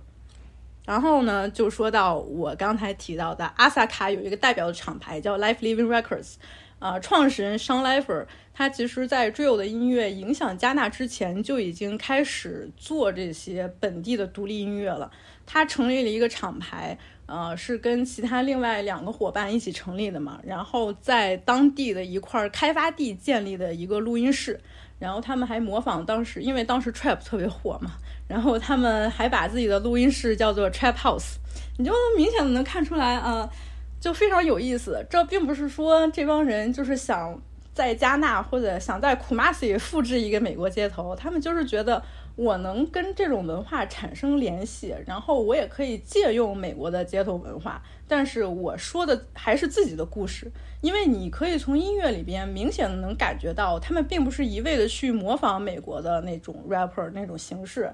[0.85, 6.35] 然后呢，就说到我刚才提到的阿萨卡有一个代表的厂牌叫 Life Living Records。
[6.83, 15.09] 啊，创始人 Sean Lifer，他其实在 drill 的音乐影响加纳之前就已经开始做这些本地的独立音乐了。
[15.47, 20.41] 他成立了一个厂牌，呃，是跟其他另外两个伙伴一起成立的嘛。
[20.45, 24.61] 然后在当地的一块开发地建立的一个录音室，
[24.99, 27.93] 然后他们还模仿当时，因为当时 trap 特别火嘛，
[28.27, 31.37] 然后他们还把自己的录音室叫做 trap house，
[31.79, 33.49] 你就明显的能看出来啊。
[34.03, 37.41] 就非常有意思，这并不是说这帮人就是想
[37.73, 42.03] 在加纳或者想在库马西复制一个美国街头，他们就是觉得
[42.35, 57.89] 我能跟这种文化产生联系，然后我也可以借用美国的街头文化，但是我说的还是自己的故事，因为你可以从音乐里边明显的能感觉到，他们并不是一味的去模仿美国的那种 rapper 那种形式，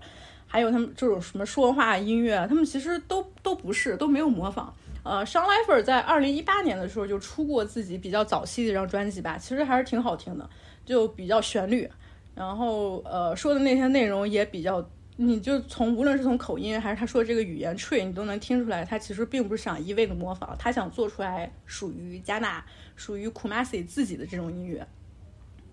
[0.46, 4.74] 还有他们这种什么说话音乐，他们其实都都不是都没有模仿。
[5.08, 10.46] 呃，Sean Lifer 在二零一八年的时候就出过自己比较早期的一张专辑吧，其实还是挺好听的，
[10.84, 11.88] 就比较旋律，
[12.34, 22.62] 然后呃说的那些内容也比较，你就从无论是从口音还是他说这个语言 tree，你都能听出来，他其实并不是想一味的模仿，他想做出来属于加纳、
[22.94, 24.86] 属于 Kumasi 自己的这种音乐。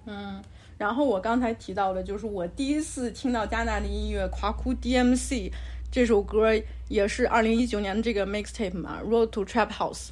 [0.06, 0.41] 嗯，
[0.78, 5.52] 然后我刚才提到的就是我第一次听到加纳的音乐，夸库 DMC。
[5.95, 6.53] 这首歌
[6.89, 10.08] 也是二零一九年的这个 mixtape 嘛，《Road to Trap House》。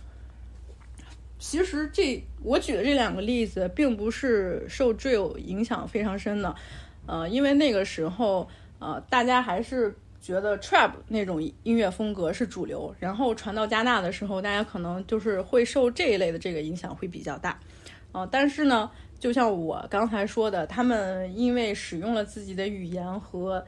[1.38, 6.56] 其实这我举的这两个例子，并不是受 drill 影响非常深的，
[7.06, 8.48] 呃，因为那个时候，
[8.80, 17.60] 呃，大家还是觉得 trap 那种音乐风格是主流，然后传到加纳的时候，大家可能就是会受这一类的这个影响会比较大，
[18.14, 23.62] 呃，但是呢，就像我刚才说的，他们因为使用了自己的语言和。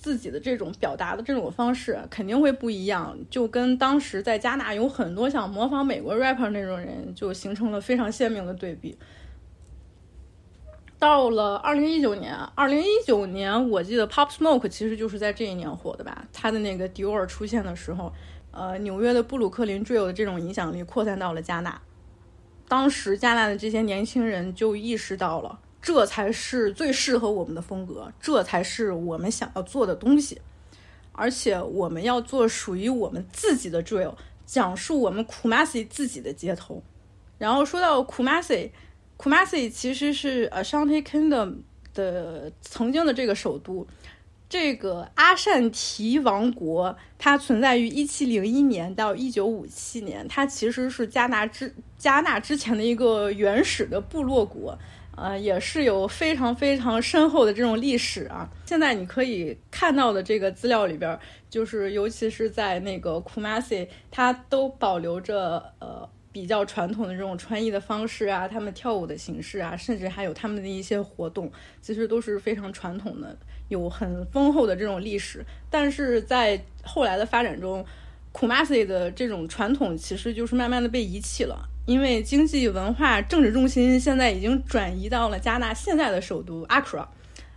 [0.00, 8.96] 自己的这种表达的这种方式肯定会不一样，就跟当时在加纳有很多想模仿美国 rapper 那种人，就形成了非常鲜明的对比。
[10.98, 16.26] 到了二零一九年，二零一九年我记得 Pop Smoke 其实就是在这一年火的吧？
[16.32, 18.10] 他的那个 Dior 出现的时候，
[18.52, 21.78] 呃，纽约的布鲁克林 drill 的这种影响力扩散到了加纳，
[22.66, 25.60] 当时加纳的这些年轻人就意识到了。
[25.82, 30.40] 这才是最适合我们的风格，这才是我们想要做的东西，
[31.12, 34.14] 而且我们要做属于我们自己的 drill，
[34.44, 36.82] 讲述我们 Kumasi 自己的街头。
[37.38, 41.56] 然后说到 Kumasi，Kumasi 其实是 Ashanti Kingdom
[41.94, 43.86] 的曾经的这个首都，
[44.50, 54.78] 这个阿善提王国它存在于一七零一年到一九五七年，它其实是加纳之加纳之前的一个原始的部落国。
[55.20, 58.48] 呃，也是有非常非常深厚的这种历史啊。
[58.64, 61.18] 现在你可以看到的这个资料里边，
[61.50, 71.52] 就是尤其是在那个 Kumasi，它都保留着呃比较传统的这种穿衣的方式啊，他们跳舞的形式啊，甚至还有他们的一些活动，
[71.82, 73.36] 其实都是非常传统的，
[73.68, 75.44] 有很丰厚的这种历史。
[75.68, 77.84] 但是在后来的发展中
[78.32, 81.68] ，Kumasi 的这种传统其实就是慢慢的被遗弃了。
[81.90, 87.08] 因为经济、文化、政治中心现在已经转移到了加纳现在的首都阿克拉，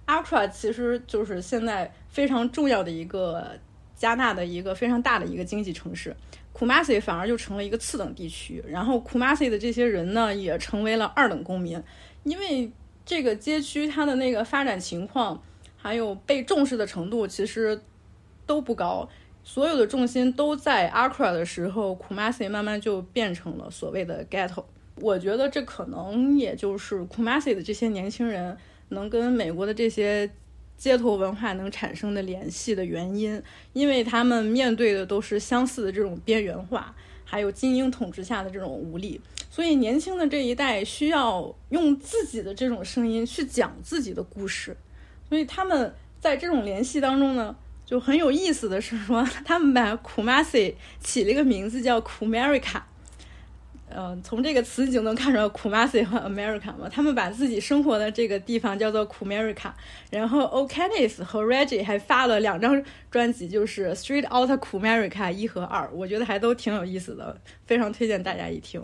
[0.06, 3.52] 阿克拉其实就是现在非常重要的一个
[3.96, 6.16] 加纳的一个非常大的一个经济城市
[6.52, 11.80] 库马西反而就成了一个次等地区，然后库马西的这些人呢也成为了二等公民，
[12.24, 12.72] 因为
[13.06, 15.40] 这个街区它的那个发展情况
[15.78, 17.80] 还有被重视的程度其实
[18.48, 19.08] 都不高。
[19.46, 24.64] 所有的重心都在 Accra 的时候，Kumasi 慢慢就变成了所谓的 ghetto。
[24.96, 28.58] 我觉得这可能也就是 Kumasi 的这些年轻人
[28.90, 30.30] 能跟美国的这些
[30.78, 33.42] 街头文化能产生的联系的原因，
[33.74, 39.20] 因为他们面对的都是相似的这种边缘化，还有精英统治下的这种无力，
[39.50, 44.78] 所以年轻的这一代需要用自己的这种声音去讲自己的故事，
[45.28, 47.54] 所以他们在这种联系当中呢。
[47.94, 52.82] 就很有意思的是说，他们把 Kumasi 起了一个名字叫 Kumerica，
[53.88, 56.90] 呃，从这个词你就能看出来 Kumasi 和 America 嘛。
[56.92, 59.72] 他们把自己生活的这个地方叫做 Kumerica，
[60.10, 68.84] 然后 Ocanis 和 Reggie 还发了两张专辑，就是 Street Out Kumerica 一和二，我觉得还都挺有意思的，非常推荐大家一听。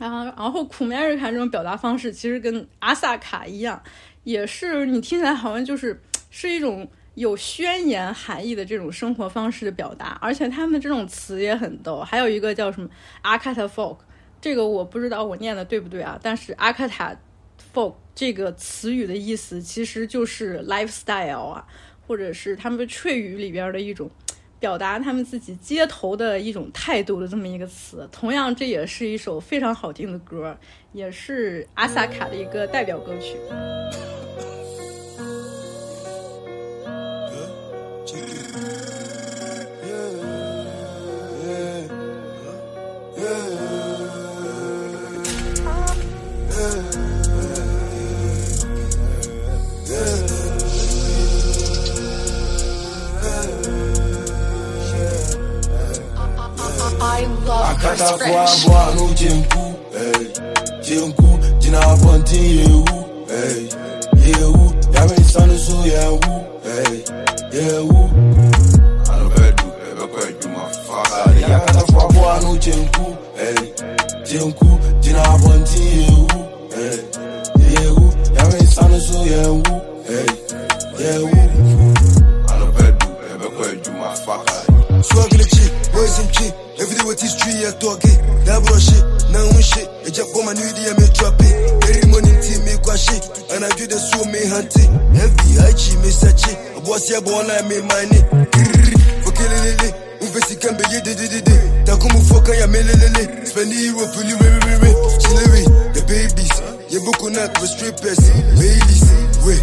[0.00, 3.80] 啊，然后 Kumerica 这种表达方式其实跟阿萨卡一样，
[4.24, 6.90] 也是你听起来好像就是是一种。
[7.14, 12.00] 有宣言含义的这种生活方式的表达，而且他们这种词也很逗。
[12.00, 12.88] 还有一个叫什么
[13.20, 13.98] 阿卡塔 folk，
[14.40, 16.18] 这个我不知道我念的对不对啊？
[16.22, 17.14] 但是阿卡塔
[17.74, 21.66] folk 这个词语的意思其实就是 lifestyle 啊，
[22.06, 24.10] 或者是他们翠语里边的一种
[24.58, 28.08] 表达他们自己街头的一种态度的这么一个词。
[28.10, 30.56] 同样，这也是一首非常好听的歌，
[30.92, 33.36] 也是阿萨卡的一个代表歌曲。
[57.70, 60.26] akata kwa bwa no chemku hey
[60.80, 62.84] chemku jina fontin yewu
[63.28, 63.68] hey
[64.32, 66.98] yeu ya me sanu so yewu hey
[67.60, 68.10] yewu
[69.14, 71.24] anobedu ebekwa ejuma fa
[71.56, 73.68] akata kwa bwa no chemku hey
[74.24, 75.51] chemku jina fontin
[97.32, 98.20] wanna make money.
[99.26, 99.88] Okelelele,
[100.20, 101.56] umbesikamba ye de de de de.
[102.54, 103.46] Ya melelele.
[103.46, 104.06] Spend euro
[104.40, 104.76] re
[105.30, 105.62] re re.
[105.94, 106.56] The babies.
[106.90, 108.20] Ye boko nak for strippers.
[108.56, 109.04] Baileys,
[109.44, 109.54] we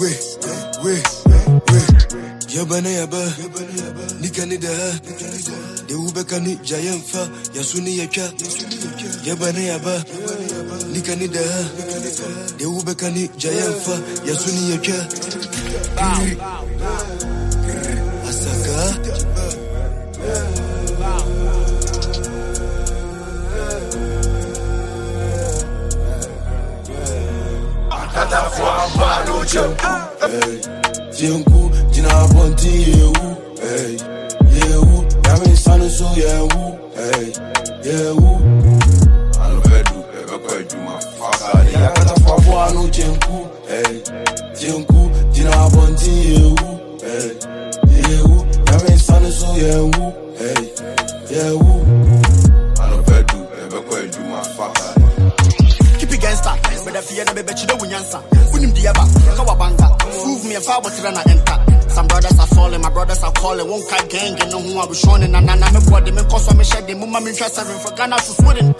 [0.00, 0.10] we
[0.82, 0.94] we
[1.74, 1.84] we.
[4.58, 4.70] Da.
[5.88, 5.94] De
[6.40, 6.58] ni
[7.54, 8.32] yasuni yaka.
[9.24, 10.04] Yabana yaba,
[10.92, 11.40] nikani da.
[12.58, 14.70] De ubeka ni jayemfa, yasuni.
[15.96, 16.73] Bow.
[31.16, 33.03] C'est un coup, d'une abandonnée.
[67.34, 68.74] Try serving for Ghana to Sweden.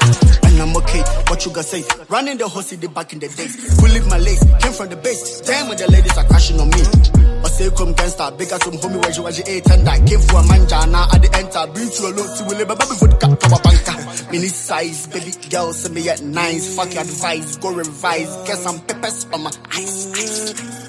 [0.45, 1.85] And I'm okay, what you gonna say?
[2.09, 3.83] Running the horse did back in the days.
[3.95, 5.41] Live my lace, came from the base.
[5.43, 6.83] Damn, when the ladies are crashing on me.
[7.45, 10.41] I say come gangster, big as some homie where you was and I came for
[10.41, 11.63] a manja now at the enter.
[11.71, 14.33] Been to a lot to will live before the cat banka.
[14.33, 16.75] Mini size, baby girl, send me at nines.
[16.75, 18.35] Fuck your advice, go revise.
[18.49, 20.11] Get some peppers on my eyes.
[20.11, 20.84] Kawabanga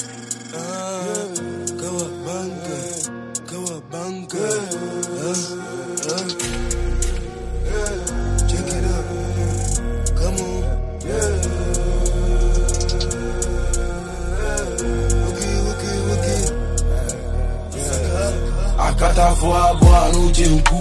[19.00, 20.80] katafo abọ arụ je nkwu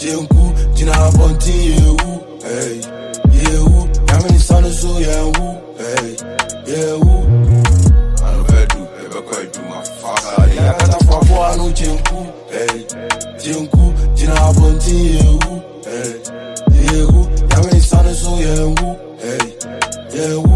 [0.00, 2.10] je nkwu ji na abọ nti ya ewu
[3.42, 5.46] ya ewu ya mmiri sanụ so ya ewu
[6.66, 7.12] ya ewu
[8.26, 10.32] anụbedu ebekwa edu ma fasa
[10.64, 12.18] ya katafo abọ arụ je nkwu
[13.42, 15.24] je nkwu ji na abọ nti ya
[16.98, 17.20] ewu
[17.74, 18.96] ya sanụ so ya ewu
[20.16, 20.54] ya ewu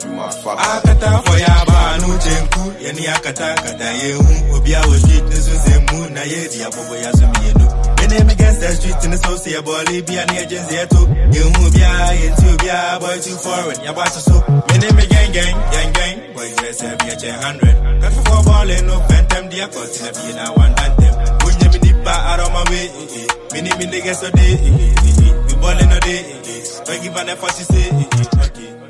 [0.00, 0.62] do my father.
[0.62, 5.24] Akata for ya ba no jenku, yani akata kata ye hu, obi a wo street
[5.24, 7.66] nso se mu na ye di abobo ya so me no.
[7.96, 11.06] Me name against the street in the so say boy be an agent there too.
[11.34, 11.90] Ye hu bia
[12.20, 14.36] ye too bia boy too foreign, ya ba so.
[14.68, 18.02] Me name gang gang gang gang, boy you say me a 100.
[18.02, 21.14] Kafu for ball no phantom dia cause na be na one anthem.
[21.42, 22.86] Munya me dipa out of my way.
[23.52, 24.54] Me ni me niggas so day.
[25.46, 26.20] We ballin' all day.
[26.20, 26.84] Eh, eh, eh.
[26.84, 28.85] Don't give an effort to say.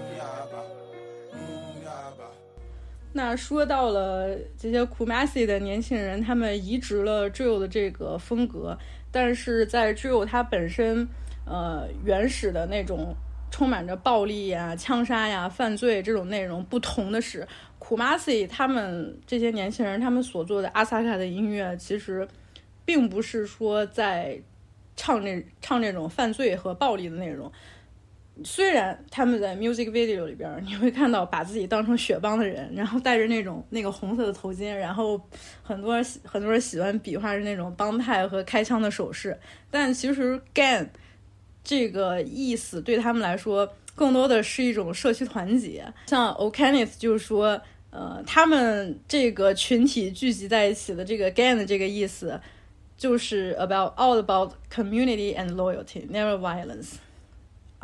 [3.17, 8.79] 那说到了这些 Kumasi 的年轻人，他们移植了 Drill 的这个风格，
[9.11, 11.09] 但是在 Drill 它本身，
[11.47, 13.17] 呃，原始的那种
[13.51, 17.49] 充满着暴力呀、枪杀呀、犯罪这种内容不同的是
[17.81, 22.29] ，Kumasi 他们这些年轻人他们所做的阿萨卡的音乐，其实
[22.85, 24.39] 并不是说在
[24.95, 27.51] 唱那唱那种犯罪和暴力的内容。
[28.45, 35.20] 虽然他们在 music video 里边，你会看到把自己当成雪邦的人，然后戴着那种那个红色的头巾，然后
[35.62, 39.39] 很多很多人喜欢比划着那种帮派和开枪的手势。
[39.70, 40.91] 但其实 g a n
[41.64, 45.84] 这个意思对他们来说，更多的是一种社区团结。
[46.07, 47.61] 像 O'Kenneth 就是说，
[47.91, 52.39] 呃，他们这个群体聚集在一起的这个 g a n 的这个意思，
[52.99, 56.97] 就是 about all about community and loyalty，never violence。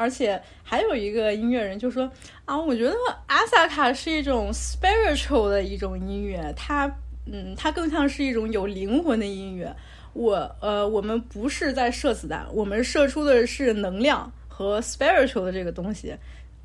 [0.03, 2.11] 而且还有一个音乐人就说
[2.45, 2.93] 啊，我觉得
[3.29, 6.93] 阿萨卡是一种 spiritual 的一种音乐，它
[7.27, 9.73] 嗯，它更像是一种有灵魂的音乐。
[10.13, 16.15] 我呃，我们不是在射子弹，我们射出的是能量和 spiritual 的这个东西。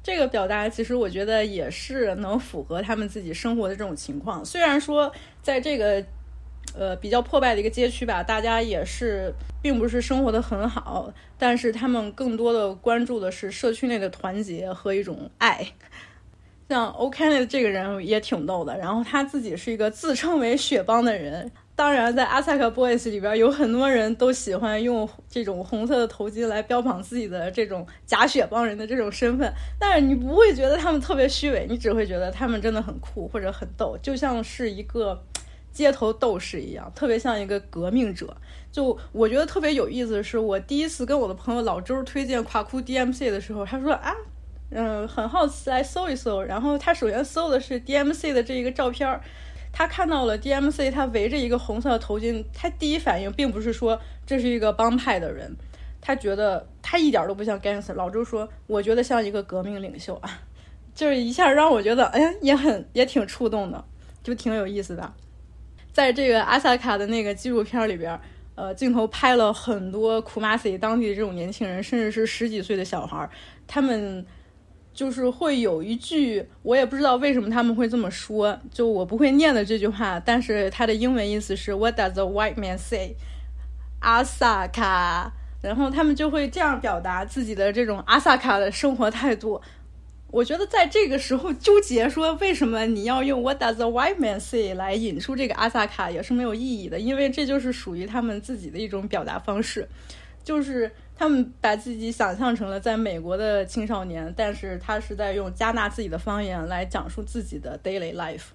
[0.01, 4.43] 这个表达其实我觉得也是能符合他们自己生活的这种情况。
[4.43, 5.13] 虽然说
[5.43, 6.03] 在这个。
[6.75, 15.65] 呃，比较破败的一个街区吧，大家也是并不是生活的很好，但是他们更多的关注的是社区内的团结和一种爱。
[16.69, 21.49] 像 OK 的这个人也挺逗的，然后他自己是一个自称为雪邦的人。
[21.75, 35.23] 当然，在阿萨克 boys 里边有很多人都喜欢用这种红色的头巾来标榜自己的这种假雪邦人的这种身份，但是你不会觉得他们特别虚伪，你只会觉得他们真的很酷或者很逗，就像是一个。
[35.77, 38.35] 街头斗士一样，特别像一个革命者。
[38.71, 44.11] 就我觉得特别有意思的是，我第一次跟我的朋友老周推荐垮哭 DMC 的时候，他说啊，
[44.71, 46.41] 嗯，很好奇来搜一搜。
[46.41, 49.21] 然后他首先搜的是 DMC 的这一个照片儿，
[49.71, 52.43] 他看到了 DMC，他围着一个红色的头巾。
[52.51, 55.55] 他第一反应并不是说这是一个帮派的人，
[56.01, 57.93] 他觉得他一点都不像 gangster。
[57.93, 60.41] 老周说，我觉得像一个革命领袖啊，
[60.95, 63.85] 就是一下让我觉得，哎，也很也挺触动的，
[64.23, 65.13] 就挺有意思的。
[65.97, 68.19] 在这个阿萨卡的那个纪录片里边，
[68.53, 73.27] 呃，镜头拍了很多库马西当地的这种年轻人，甚至是十几岁的小孩儿，
[73.65, 74.23] 他们
[74.93, 83.15] 就是会有一句，我也不知道为什么他们会这么说，就我不会念的这句话，但是它的英文意思是 What does the white man say？
[84.01, 85.31] 阿萨卡，
[85.63, 89.59] 然后他们就会这样表达自己的这种阿萨卡的生活态度。
[90.29, 99.87] 我觉得在这个时候纠结说为什么你要用 What does the white man say 来引出这个阿萨卡也是没有意义的，因为这就是属于他们自己的一种表达方式，
[100.43, 108.47] 就是他们把自己想象成了在美国的青少年，但是他是在用加纳自己的方言来讲述自己的 daily life。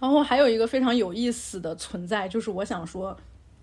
[0.00, 3.16] 然后还有一个非常有意思的存在，就是我想说，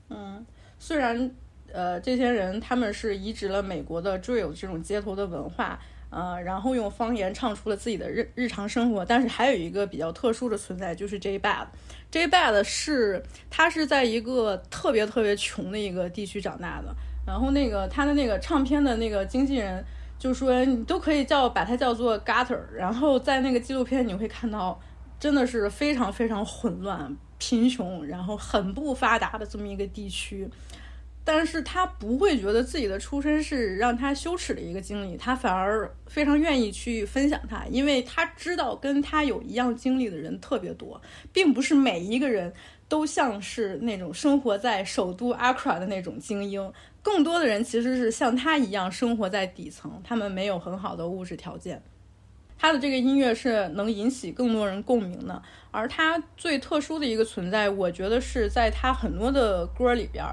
[0.10, 0.46] 嗯，
[0.80, 1.30] 虽然
[1.74, 5.78] 呃这些人他们是移植了美国的 drill 这种街头的文化。
[6.10, 11.68] 呃，然后用方言唱出了自己的日日常生活，但是还有一个比较特殊的存在，就是 J Bad。
[12.10, 16.96] J Bad 是他是在一个特别特别穷的一个地区长大的，
[17.26, 19.84] 然后那个他的那个唱片的那个经纪人
[20.18, 22.58] 就说，你都可以叫把他叫做 Gutter。
[22.74, 24.80] 然后在那个纪录片你会看到，
[25.20, 30.50] 真的是非常非常混乱、贫穷，然后很不发达的这么一个地区。
[31.30, 41.02] 但是他不会觉得自己的出身是让他羞耻的一个经历，他反而非常愿意去分享他，因为他知道跟他有一样经历的人特别多，
[41.34, 42.54] 并不是每一个人
[42.88, 46.72] 都像是那种生活在首都阿克拉的那种精英，
[47.04, 51.84] 更多的人其实是像他一样生活在底层，他们没有很好的物质条件。
[52.58, 60.24] 他的这个音乐是能引起更多人共鸣的，而他最特殊的一个存在，我觉得是在他很多的歌里边。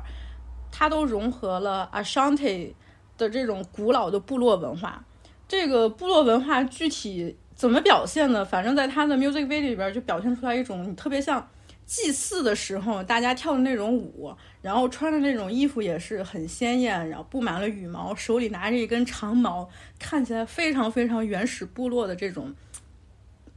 [0.77, 2.73] 它都融合了 Ashanti
[3.17, 5.05] 的这种古老的部落文化。
[5.47, 8.45] 这个部落文化具体怎么表现呢？
[8.45, 11.49] 反正在他的 music video 里边就表现出来一种，你特别像
[11.87, 19.71] 祭祀的时候大家跳的那种舞，然后穿的那种衣服也是很鲜艳，然后布满了羽毛，手里拿着一根长矛，
[20.01, 22.53] 看起来非常非常原始部落的这种，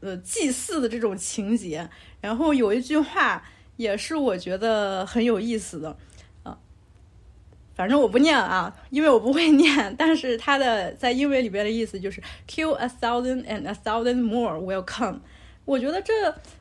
[0.01, 1.89] 呃，祭祀的这种情节。
[2.21, 3.43] 然后有一句话
[3.77, 5.97] 也是我觉得很有意思的。
[7.77, 9.95] 反正我不念啊，因为我不会念。
[9.95, 15.19] 但是它的在英文里边的意思就是 “kill a thousand and a thousand more will come”。
[15.63, 16.13] 我觉得这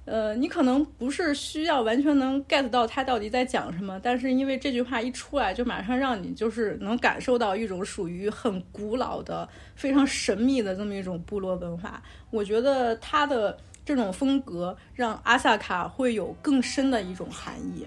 [0.05, 12.03] 呃，你可能不是需要完全能 get 到他到底在讲什么，但是因为这句话一出来，就马上让你就是能感受到一种属于很古老的、非常神秘的这么一种部落文化。
[12.31, 17.87] 我觉得他的这种风格让阿萨卡会有更深的一种含义，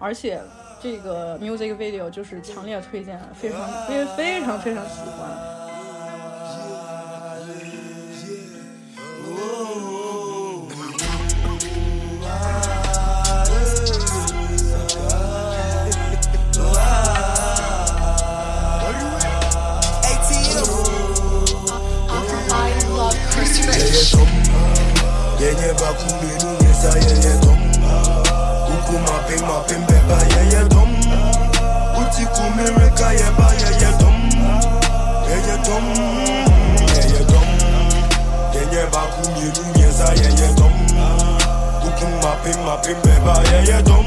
[0.00, 0.40] 而且，
[0.82, 5.60] 这个 music video 就是强烈推荐，非常，非非常非常喜欢。
[28.98, 30.90] Mapping mapping beba yeye dom
[32.00, 34.18] uthi kumirika yeba yeye dom
[35.28, 35.84] yeye dom
[36.94, 37.48] yeye dom
[38.54, 40.72] yenye bakhulwini ungeza yeye dom
[41.88, 44.06] uku mapping mapping beba yeye dom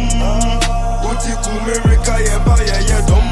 [1.11, 3.23] uthi kumirika yeba yeye dom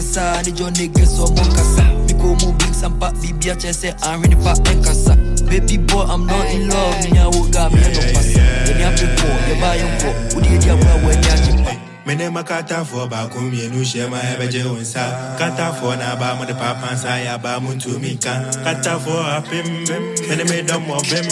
[0.00, 3.92] kasa Ni Johnny Gets or Monkasa Miko mo bring some pack BB a chest eh,
[4.04, 7.80] and ready pack and kasa Baby boy I'm not in love Ni a woga me
[7.80, 8.40] no pasa
[8.72, 10.08] Ni a prepo, ye ba yon po
[10.40, 11.79] Udi ye diabwa we ni a chipa
[12.10, 15.34] menema katafo bakumyenu shema ebeje unsa.
[15.38, 18.34] Katafo na ba mu de papansa ya ba mu tumika
[18.64, 19.86] katafo apim
[20.28, 21.26] meneme domo bim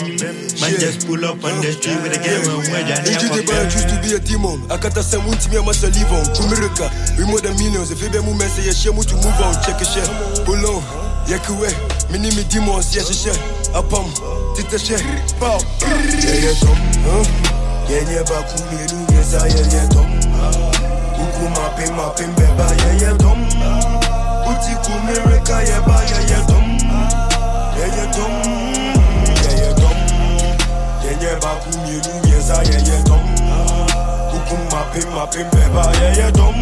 [0.61, 3.87] man just pull up on the street with a game and we're down here choose
[3.91, 4.61] to be a demon.
[4.71, 7.91] Akata semu ntimia masaliva kumirika we more than millions.
[7.91, 9.55] If ebe mu mese ye shemu to move on.
[9.67, 10.07] Check a shit
[10.47, 10.83] pull on.
[11.27, 11.69] Yakuwe
[12.13, 13.35] mini mi demons yes shit
[13.75, 14.07] apam.
[14.55, 14.95] Titeshe
[15.41, 17.25] pow yeah yeah tom huh?
[17.91, 20.18] Yeah yeah bakumyenu yesa yeah yeah tom
[21.23, 23.41] Uku mapi mapi mbeba yeye dum
[24.51, 26.79] Utiku mireka yeba yeye dum
[27.79, 28.33] Yeye dum
[29.45, 29.99] Yeye dum
[31.05, 33.35] Yenye baku miru yeza yeye dum
[34.37, 36.55] Uku mapi mapi mbeba yeye dum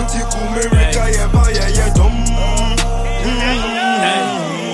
[0.00, 2.76] Utiku mireka yeba yeye dum mm,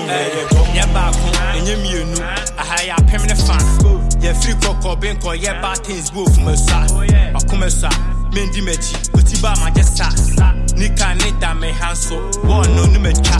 [0.09, 2.17] Yeye dum Yeba ku enye mienu.
[2.57, 4.06] Aha ya pemne fan.
[4.19, 6.85] Yeah, firi kɔkɔ bɛ nkɔ yɛ bad things wo fun mɛ sa.
[7.37, 7.89] Akun mɛ sa,
[8.33, 10.09] mi di mɛ ti, o ti ba ma jɛ sa.
[10.75, 11.93] Nika ne da mɛ ha
[12.43, 13.37] no nu mɛ twa.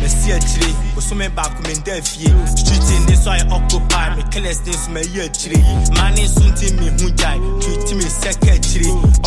[0.00, 2.30] Mɛ si akyire, o so mɛ baako mɛ nda fie.
[2.56, 7.34] Street ne so ayɛ occupy, me kɛlɛs ne so mɛ yɛ ti mi hu gya,
[7.60, 9.20] tuti mi sɛ kɛ akyire.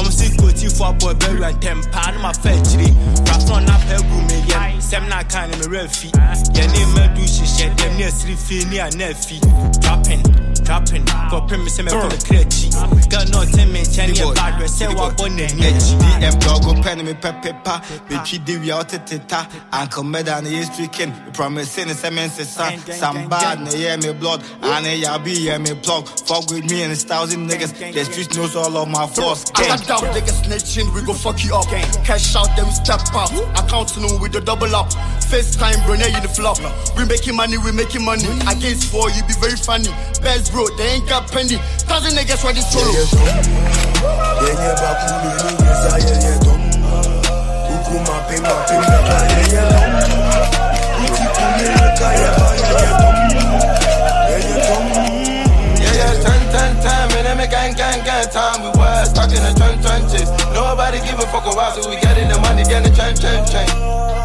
[0.74, 2.90] Fo abɔ ɛbɛwura ntɛm paa, ne ma fɛ akyire.
[3.28, 6.10] Rafa na pɛ me, mi yɛm, sɛm na kan me refi.
[6.12, 7.03] rɛ fi
[7.34, 9.40] hyehyɛ dɛm ne asiri fie ne anaafi
[9.82, 10.24] trapping
[10.66, 14.86] trapping kɔpem sɛ mɛkɔ ne got no ga na ɔte me nkyɛn ne ɛbaadɔ sɛ
[14.96, 20.42] wabɔ n'ani akyi dm dɔgo pɛ no mepɛ pepa metwi de wia ɔteteta ankle meda
[20.42, 24.44] ne yɛ the mepromise ne sɛ mensesa sambad ne yɛ me blood.
[24.62, 26.08] Ane yabi yɛ me plug.
[26.08, 27.74] Fuck with me and his thousand niggas.
[27.94, 31.56] the streets knows all of my flaws After doubt niggas snitching we go fuck you
[31.56, 31.68] up.
[32.06, 34.92] Cash out them we step out accounting with the double up.
[35.24, 36.58] Face time Brene in the flop.
[36.98, 38.28] We make making money, we making money.
[38.52, 39.88] Against four, you be very funny.
[40.20, 41.56] Best bro, they ain't got penny.
[41.88, 42.92] Thousand niggas ready solo.
[57.50, 60.30] Gang, gang, gang, time we were stuck in a turn, turn, chase.
[60.54, 64.23] Nobody give a fuck about so we getting the money, getting the turn, turn, turn.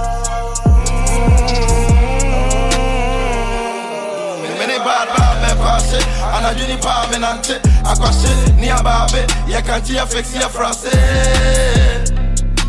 [6.38, 10.92] anadwene paa me nante akwahye ne abaabe yɛkankye yɛfɛksi yɛ frase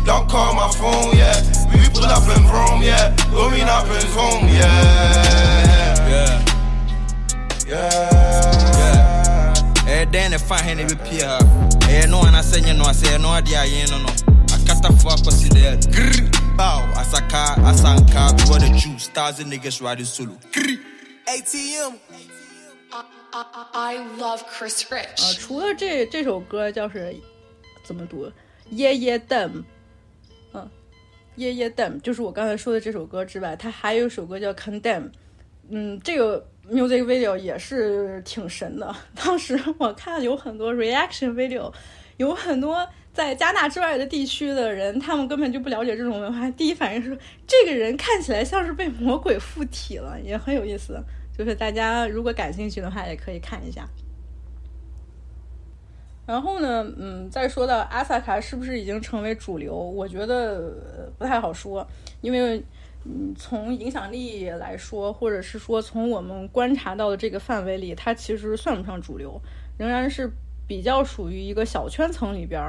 [0.06, 1.36] Don't call my phone, yeah.
[1.70, 3.14] We be pull up in Rome, yeah.
[3.30, 5.94] Going up and home, yeah.
[6.08, 6.44] Yeah.
[7.68, 9.54] Yeah.
[9.86, 10.04] Yeah.
[10.10, 11.38] Then if I hand it with Pierre,
[11.90, 14.08] eh, no one I say, no, I say, no idea, you know, no.
[14.56, 19.08] Akatafo akɔsi dɛ car, baw asaka asanka wɔ the juice.
[19.08, 20.78] Thousand niggas riding solo giri.
[21.28, 21.98] ATM.
[23.32, 25.38] I, I love Chris，Rich.
[25.38, 27.14] 除了这这首歌叫是
[27.84, 28.30] 怎么读
[28.70, 29.62] 耶耶 dem，
[30.52, 30.68] 嗯，
[31.36, 35.10] 耶耶 dem 就是我刚才说的这首歌之外，它还有一首歌叫 condemn，
[35.68, 38.94] 嗯，这个 music video 也是挺神的。
[39.14, 41.72] 当时我看有很多 reaction video，
[42.16, 47.16] 有很多在加纳之外的地区的人，他们根本就不了解这种文化，第一反应是
[47.46, 51.00] 这个人看起来像是被魔鬼附体了，也很有意思。
[51.40, 53.88] 就是大家如果感兴趣的话，也可以看一下。
[56.26, 61.86] 然后呢，嗯，再说到阿萨卡是不是已经成为主流，我觉得不太好说，
[62.20, 62.62] 因为
[63.06, 69.40] 嗯，从影响力来说，或者是说从我们观察到的这个范围里，它其实算不上主流，
[69.78, 70.30] 仍然是
[70.66, 72.60] 比较属于一个小圈层里边。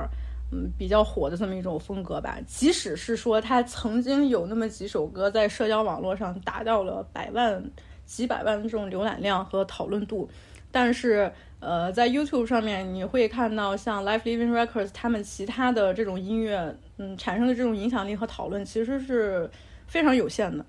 [0.53, 2.37] 嗯，比较火的这么一种风格吧。
[2.45, 7.63] 即使是说他曾经有那么几首歌在社交网络上达到了百万、
[8.11, 10.29] 几百万的这种浏览量和讨论度，
[10.69, 11.31] 但是
[11.61, 19.49] 呃，在 YouTube 上面你会看到像 Life Living Records 他们其他的这种音乐，嗯，产生的这种影响力和讨论其实是
[19.87, 20.65] 非常有限的。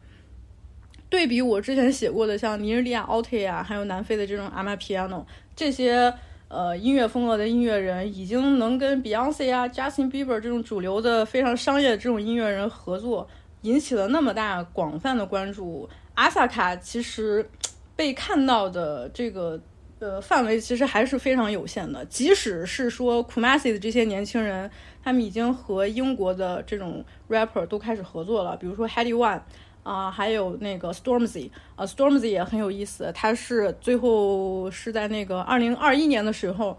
[1.10, 5.24] 对比我之前写过的像尼日利亚 Alti 啊，还有南非的这种 Amapiano
[5.56, 6.14] 这些。
[6.54, 13.26] 呃，音乐风格的音乐人已经能跟 Beyonce 啊、Justin Bieber 这种主流的非常商业的这种音乐人合作，
[13.62, 15.88] 引起了那么大广泛的关注。
[16.14, 17.48] 阿萨卡其实
[17.96, 19.60] 被看到的这个
[19.98, 22.04] 呃范围其实还是非常有限的。
[22.06, 24.70] 即使是说 Kumasi 的这些年轻人，
[25.02, 29.40] 他们已经和英国的这种 rapper 都开始合作了，比如说 Hedy One。
[29.84, 33.10] 啊，还有那个 Stormzy，啊，Stormzy 也很有意思。
[33.12, 36.78] 他是最后是在那个二零二一年的时候，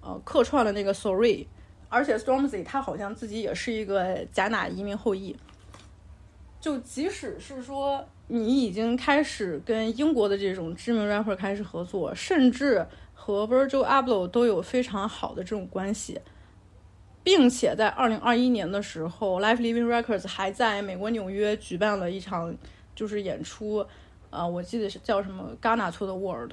[0.00, 1.46] 呃，客串了那个 Sorry，
[1.88, 5.36] 而且 Stormzy 他好像自己也是一个加纳移民后裔。
[6.60, 16.20] 就即使是说你已经开始跟英国的这种知名 rapper 开始合作，甚至和 Virgil Abloh 都有非常好的这种关系。
[17.24, 22.56] 并且在二零二一年的时候，Life Living Records 还在美国纽约举办了一场
[22.94, 23.84] 就是演出，
[24.30, 26.52] 啊，我记得是叫什么 Ghana to the World，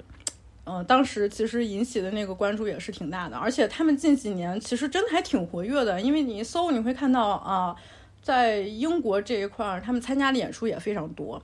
[0.66, 7.74] 嗯，当时其实引起的那个关注也是挺大的，而且他们近几年其实真的还挺活跃的，因为你一搜你会看到啊，
[8.22, 11.42] 在英国这一块儿他们参加的演出也非常多，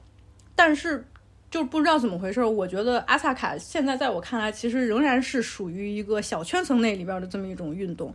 [0.56, 1.06] 但是
[1.50, 8.14] 就不知道怎么回事，我觉得阿萨卡现在在我看来其实仍然是属于一个小圈层内里边的这么一种运动。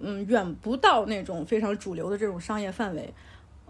[0.00, 3.12] 嗯，远不到那种非常主流的这种商业范围。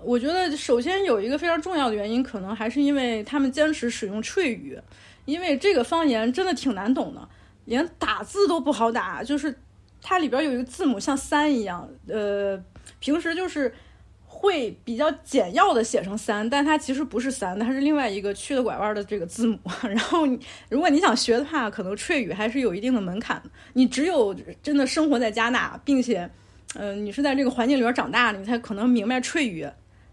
[0.02, 4.78] 我觉得首先有一个非常重要的原因，可能还是因为他们坚持使用翠语，
[5.24, 7.28] 因为这个方言真的挺难懂的，
[7.64, 9.58] 连打字都不好打，就是
[10.02, 12.62] 它里边有一个字母像三一样，呃，
[13.00, 13.72] 平时就是。
[14.40, 19.58] 会比较简要的写成三，但它其实不是三，它是另外一个曲的拐弯的这个字母。
[19.82, 20.24] 然后，
[20.68, 23.50] 如果你想学的话，可能翠语还是有一定的门槛的。
[23.72, 24.32] 你只有
[24.62, 26.30] 真的生活在加拿大，并且，
[26.74, 29.66] 嗯，你是在这个环境里边长大的，你才可能明白翠语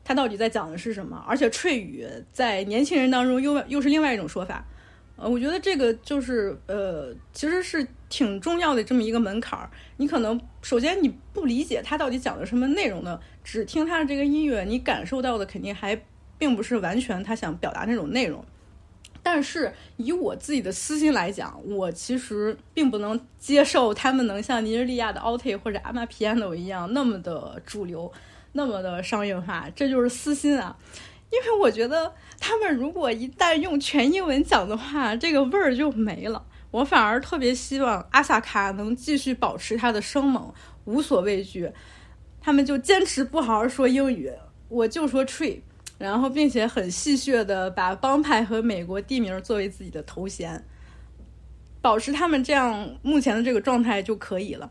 [0.03, 1.23] 它到底在讲的是什么。
[1.27, 4.65] 而且，翠语在年轻人当中又又是另外一种说法。
[5.17, 9.69] 呃，我觉得这个就是呃，其实是挺重要的这么一个门槛儿。
[9.97, 15.99] 你可能首先你不理解他到底讲的什么内容的，只听他的这个音乐，你感受到的肯定还
[16.37, 18.43] 并不是完全他想表达那种内容。
[19.23, 28.11] 但是以我自己的私心来讲，我其实并不能接受他们能像尼日利亚的 Alt 或者 Amapiano 一样那么的主流，
[28.51, 30.77] 那么的商业化，这就是私心啊。
[31.31, 36.45] 因为我觉得他们如果一旦用全英文讲的话，这个味儿就没了。
[36.71, 41.71] 我反而特别希望阿萨卡能继续保持他的生猛，无所畏惧。
[42.41, 44.31] 他们就坚持不好好说英语，
[44.67, 45.61] 我就说 tree，
[45.97, 50.63] 然后并且很戏谑的把帮派和美国地名作为自己的头衔，
[51.81, 54.69] 保持他们这样目前的这个状态就可以了。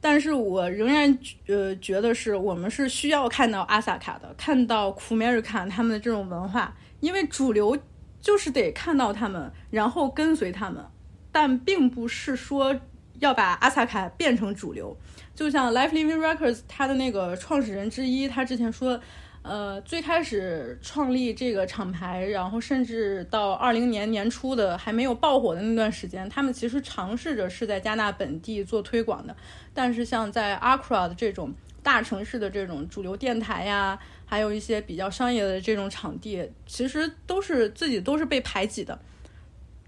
[0.00, 7.76] 但是我仍然呃觉得是我们是需要看到阿萨卡的，看到库梅尔卡他们的这种文化，因为主流
[8.20, 10.84] 就是得看到他们，然后跟随他们，
[11.32, 12.78] 但并不是说
[13.18, 14.96] 要把阿萨卡变成主流。
[15.34, 19.00] 就像 Life Living Records 他的那个创始人之一，他之前说。
[19.42, 29.34] 呃，最开始创立这个厂牌，然后甚至到二零年年初的还没有爆火的那段时间，他们其实尝试着是在加纳本地做推广的。
[29.72, 38.98] 但是像在 Accra 的这种大城市的这种主流电台呀，还有一些比较商业的这种场地，其实都是自己都是被排挤的。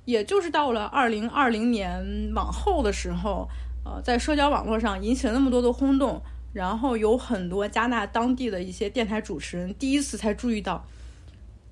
[0.04, 3.48] 也就是到了二零二零年往后的时候，
[3.84, 6.22] 呃，在社交网络上引起了那么多的轰动。
[6.52, 10.84] 然后有很多加纳当地的一些电台主持人第一次才注意到，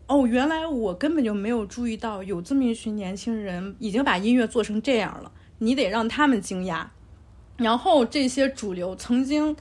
[0.07, 5.31] 哦，原来我根本就没有注意到有这么一群年轻人已经把音乐做成这样了。
[5.59, 6.87] 你得让他们惊讶。
[7.59, 9.55] 然后这些主流曾经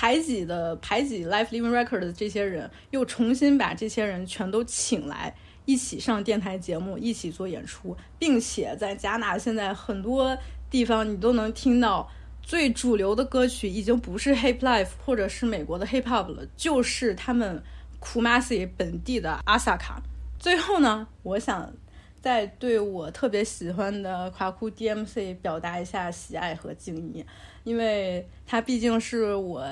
[0.00, 5.34] 排挤的排挤 Life Living Record 的这些人，又重新把这些人全都请来
[5.64, 10.38] 一起上电台节目，一起做演出，并且在加纳现在很多
[10.70, 12.08] 地方你都能听到。
[12.40, 17.60] 最主流的歌曲已经不是 hip life 或者是美国的 hip hop 了，就是他们
[18.00, 20.00] Kumasi 本地的阿萨卡。
[20.38, 21.72] 最后呢，我想
[22.22, 27.26] 再对我特别喜欢的夸库 DMC 表达一下喜爱和敬意，
[27.68, 29.62] 因为他毕竟是我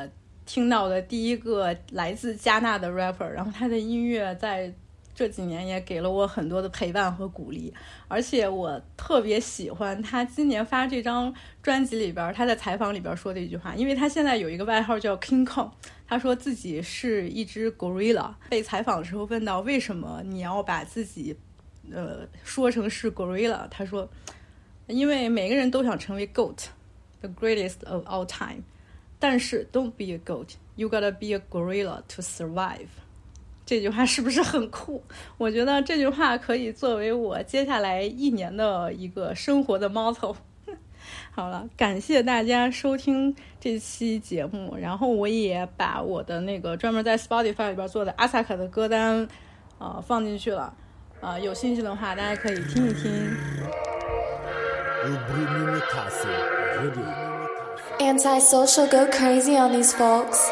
[0.45, 4.71] 听到的第一个来自加纳的 rapper，然后他的音乐在
[5.15, 7.73] 这几年也给了我很多的陪伴和鼓励，
[8.07, 11.33] 而且我特别喜欢他今年发这张
[11.63, 15.71] 专辑里边他在采访里边说的一句话，因为他现在有一个外号叫 King Kong。
[16.07, 18.35] 他说自己是一只 gorilla。
[18.51, 21.35] 被采访的时候问到为什么你要把自己，
[21.91, 24.09] 呃，说成是 gorilla，他说，
[24.87, 26.67] 因为每个人都想成为 goat
[27.21, 28.63] The greatest of all time，
[29.19, 32.89] 但是 don't be a goat，you gotta be a gorilla to survive。
[33.65, 35.03] 这句话是不是很酷？
[35.39, 40.37] 我觉得这句话可以作为我接下来一年的一个生活的 motto。
[41.33, 49.27] 好了，感谢大家收听这期节目，然后我也把我的那个专门在 Spotify 里边做的阿萨卡的歌单，
[49.79, 50.73] 呃，放进去了，
[51.21, 53.37] 啊，有兴趣的话大家可以听一听。
[58.01, 60.51] Antisocial go crazy on these folks.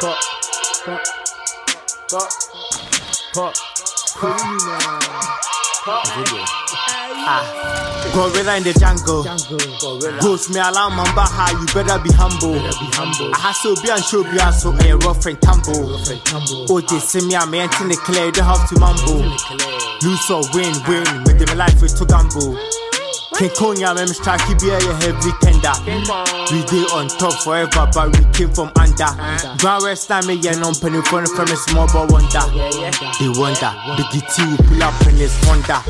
[0.00, 0.18] Pop,
[0.84, 1.02] pop,
[2.10, 2.30] pop,
[3.34, 3.54] pop,
[4.20, 5.53] pop.
[5.86, 7.44] Ah,
[8.14, 9.22] gorilla in the jungle.
[10.20, 12.56] Ghost me alarm man baha, you better be humble.
[12.56, 16.00] I hustle be and show be and so a rough and tumble.
[16.70, 19.28] Oh, they see me, I'm in the clear, you don't have to mumble.
[20.00, 22.56] Lose or win, win, with my life is to gamble.
[23.36, 25.74] King Konya, me strike be a heavy tender.
[26.54, 29.10] We dey on top forever, but we came from under.
[29.84, 32.44] Rest time me yeah, non penny phone from a small boy wonder.
[33.18, 35.80] They wonder, the GT will pull up in this wonder.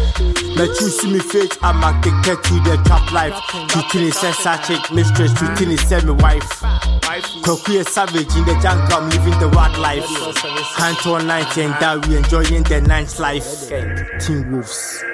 [0.57, 3.37] Let you see me face, I'm addicted to the trap life.
[3.69, 4.33] Treating is a
[4.65, 6.63] chick mistress, treating is semi wife.
[7.45, 10.09] Koku a savage in the jungle, I'm living the wild life.
[10.77, 13.69] Hand on night and that we enjoying the night's life.
[14.21, 15.05] Teen Wolves.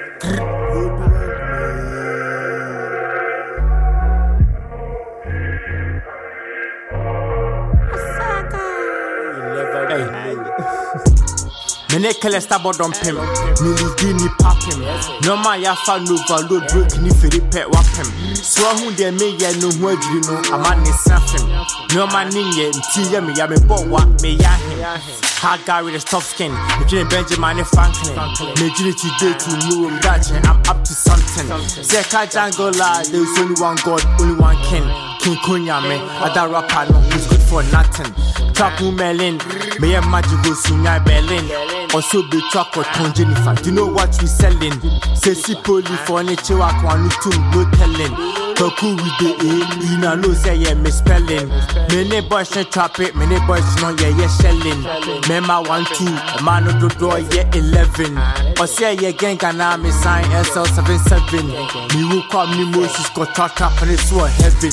[12.01, 13.15] Mene kele stabo don pim.
[13.61, 14.81] Nili ni papim
[15.23, 18.35] Noma ya fa no overload break ni feri pe wapim.
[18.35, 21.45] So hu de me ye no adwiri no ama ne safim
[21.93, 24.79] Noma ni ye nti ye me ya me bo wa me ya him.
[25.37, 26.51] Hard guy with a tough skin.
[26.51, 28.17] Me dream Benjamin Franklin.
[28.57, 31.45] Me dream today to know I'm dodging I'm up to something.
[31.67, 34.89] Say ka jungle la There's only one God only one king.
[35.21, 38.09] King Kunya me Other rapper no who's good for nothing.
[38.53, 39.37] Trap melin
[39.79, 42.83] Me a magic go sunya Berlin also be truck or
[43.13, 43.55] Jennifer.
[43.63, 44.79] You know what we selling?
[45.15, 48.15] Say si poly for any chiwa kwanu tum no telling.
[48.55, 51.49] Toku with the A, you know no say yeah misspelling.
[51.89, 54.83] Many boys no trap it, many boys no yeah yeah shelling.
[55.27, 58.17] Mema one two, a man no do door yeah eleven.
[58.59, 61.47] Or say yeah gang gana me sign SL seven seven.
[61.47, 64.71] Me who come me Moses got trap trap and it's so heaven.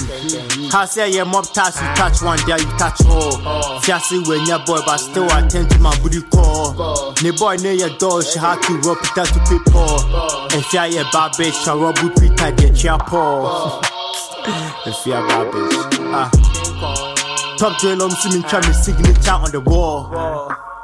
[0.68, 3.32] Say yeah mob touch you touch one there you touch all.
[3.80, 7.14] Fiasi when your boy but still attend to my booty call.
[7.22, 9.98] Ne boy ne your dog she had to rub it out to people.
[10.54, 13.82] And fear your bad bitch shall rub with Peter the chapo.
[14.86, 16.12] And fear bad bitch.
[16.12, 17.56] Ah.
[17.58, 20.10] Top drill um see me try me signature on the wall.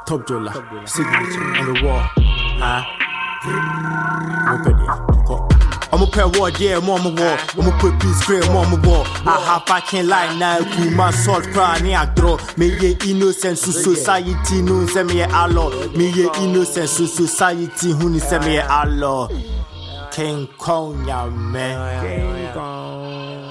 [0.05, 0.53] Top driller
[0.85, 2.03] signature on the wall.
[2.61, 2.85] Ah.
[4.53, 5.44] Open it.
[5.95, 6.01] Go.
[6.01, 7.37] I'ma put war, yeah, I'm on my wall.
[7.57, 9.05] I'ma put peace spray, I'm on my wall.
[9.25, 12.37] I have fucking lie now, cool my salt cry, ni agro.
[12.57, 15.69] Me ye innocent to society, no, say me a law.
[15.95, 19.29] Me ye innocent to society, who ni say me a law.
[20.11, 22.05] King Kong, ya man.
[22.05, 23.44] King Kong.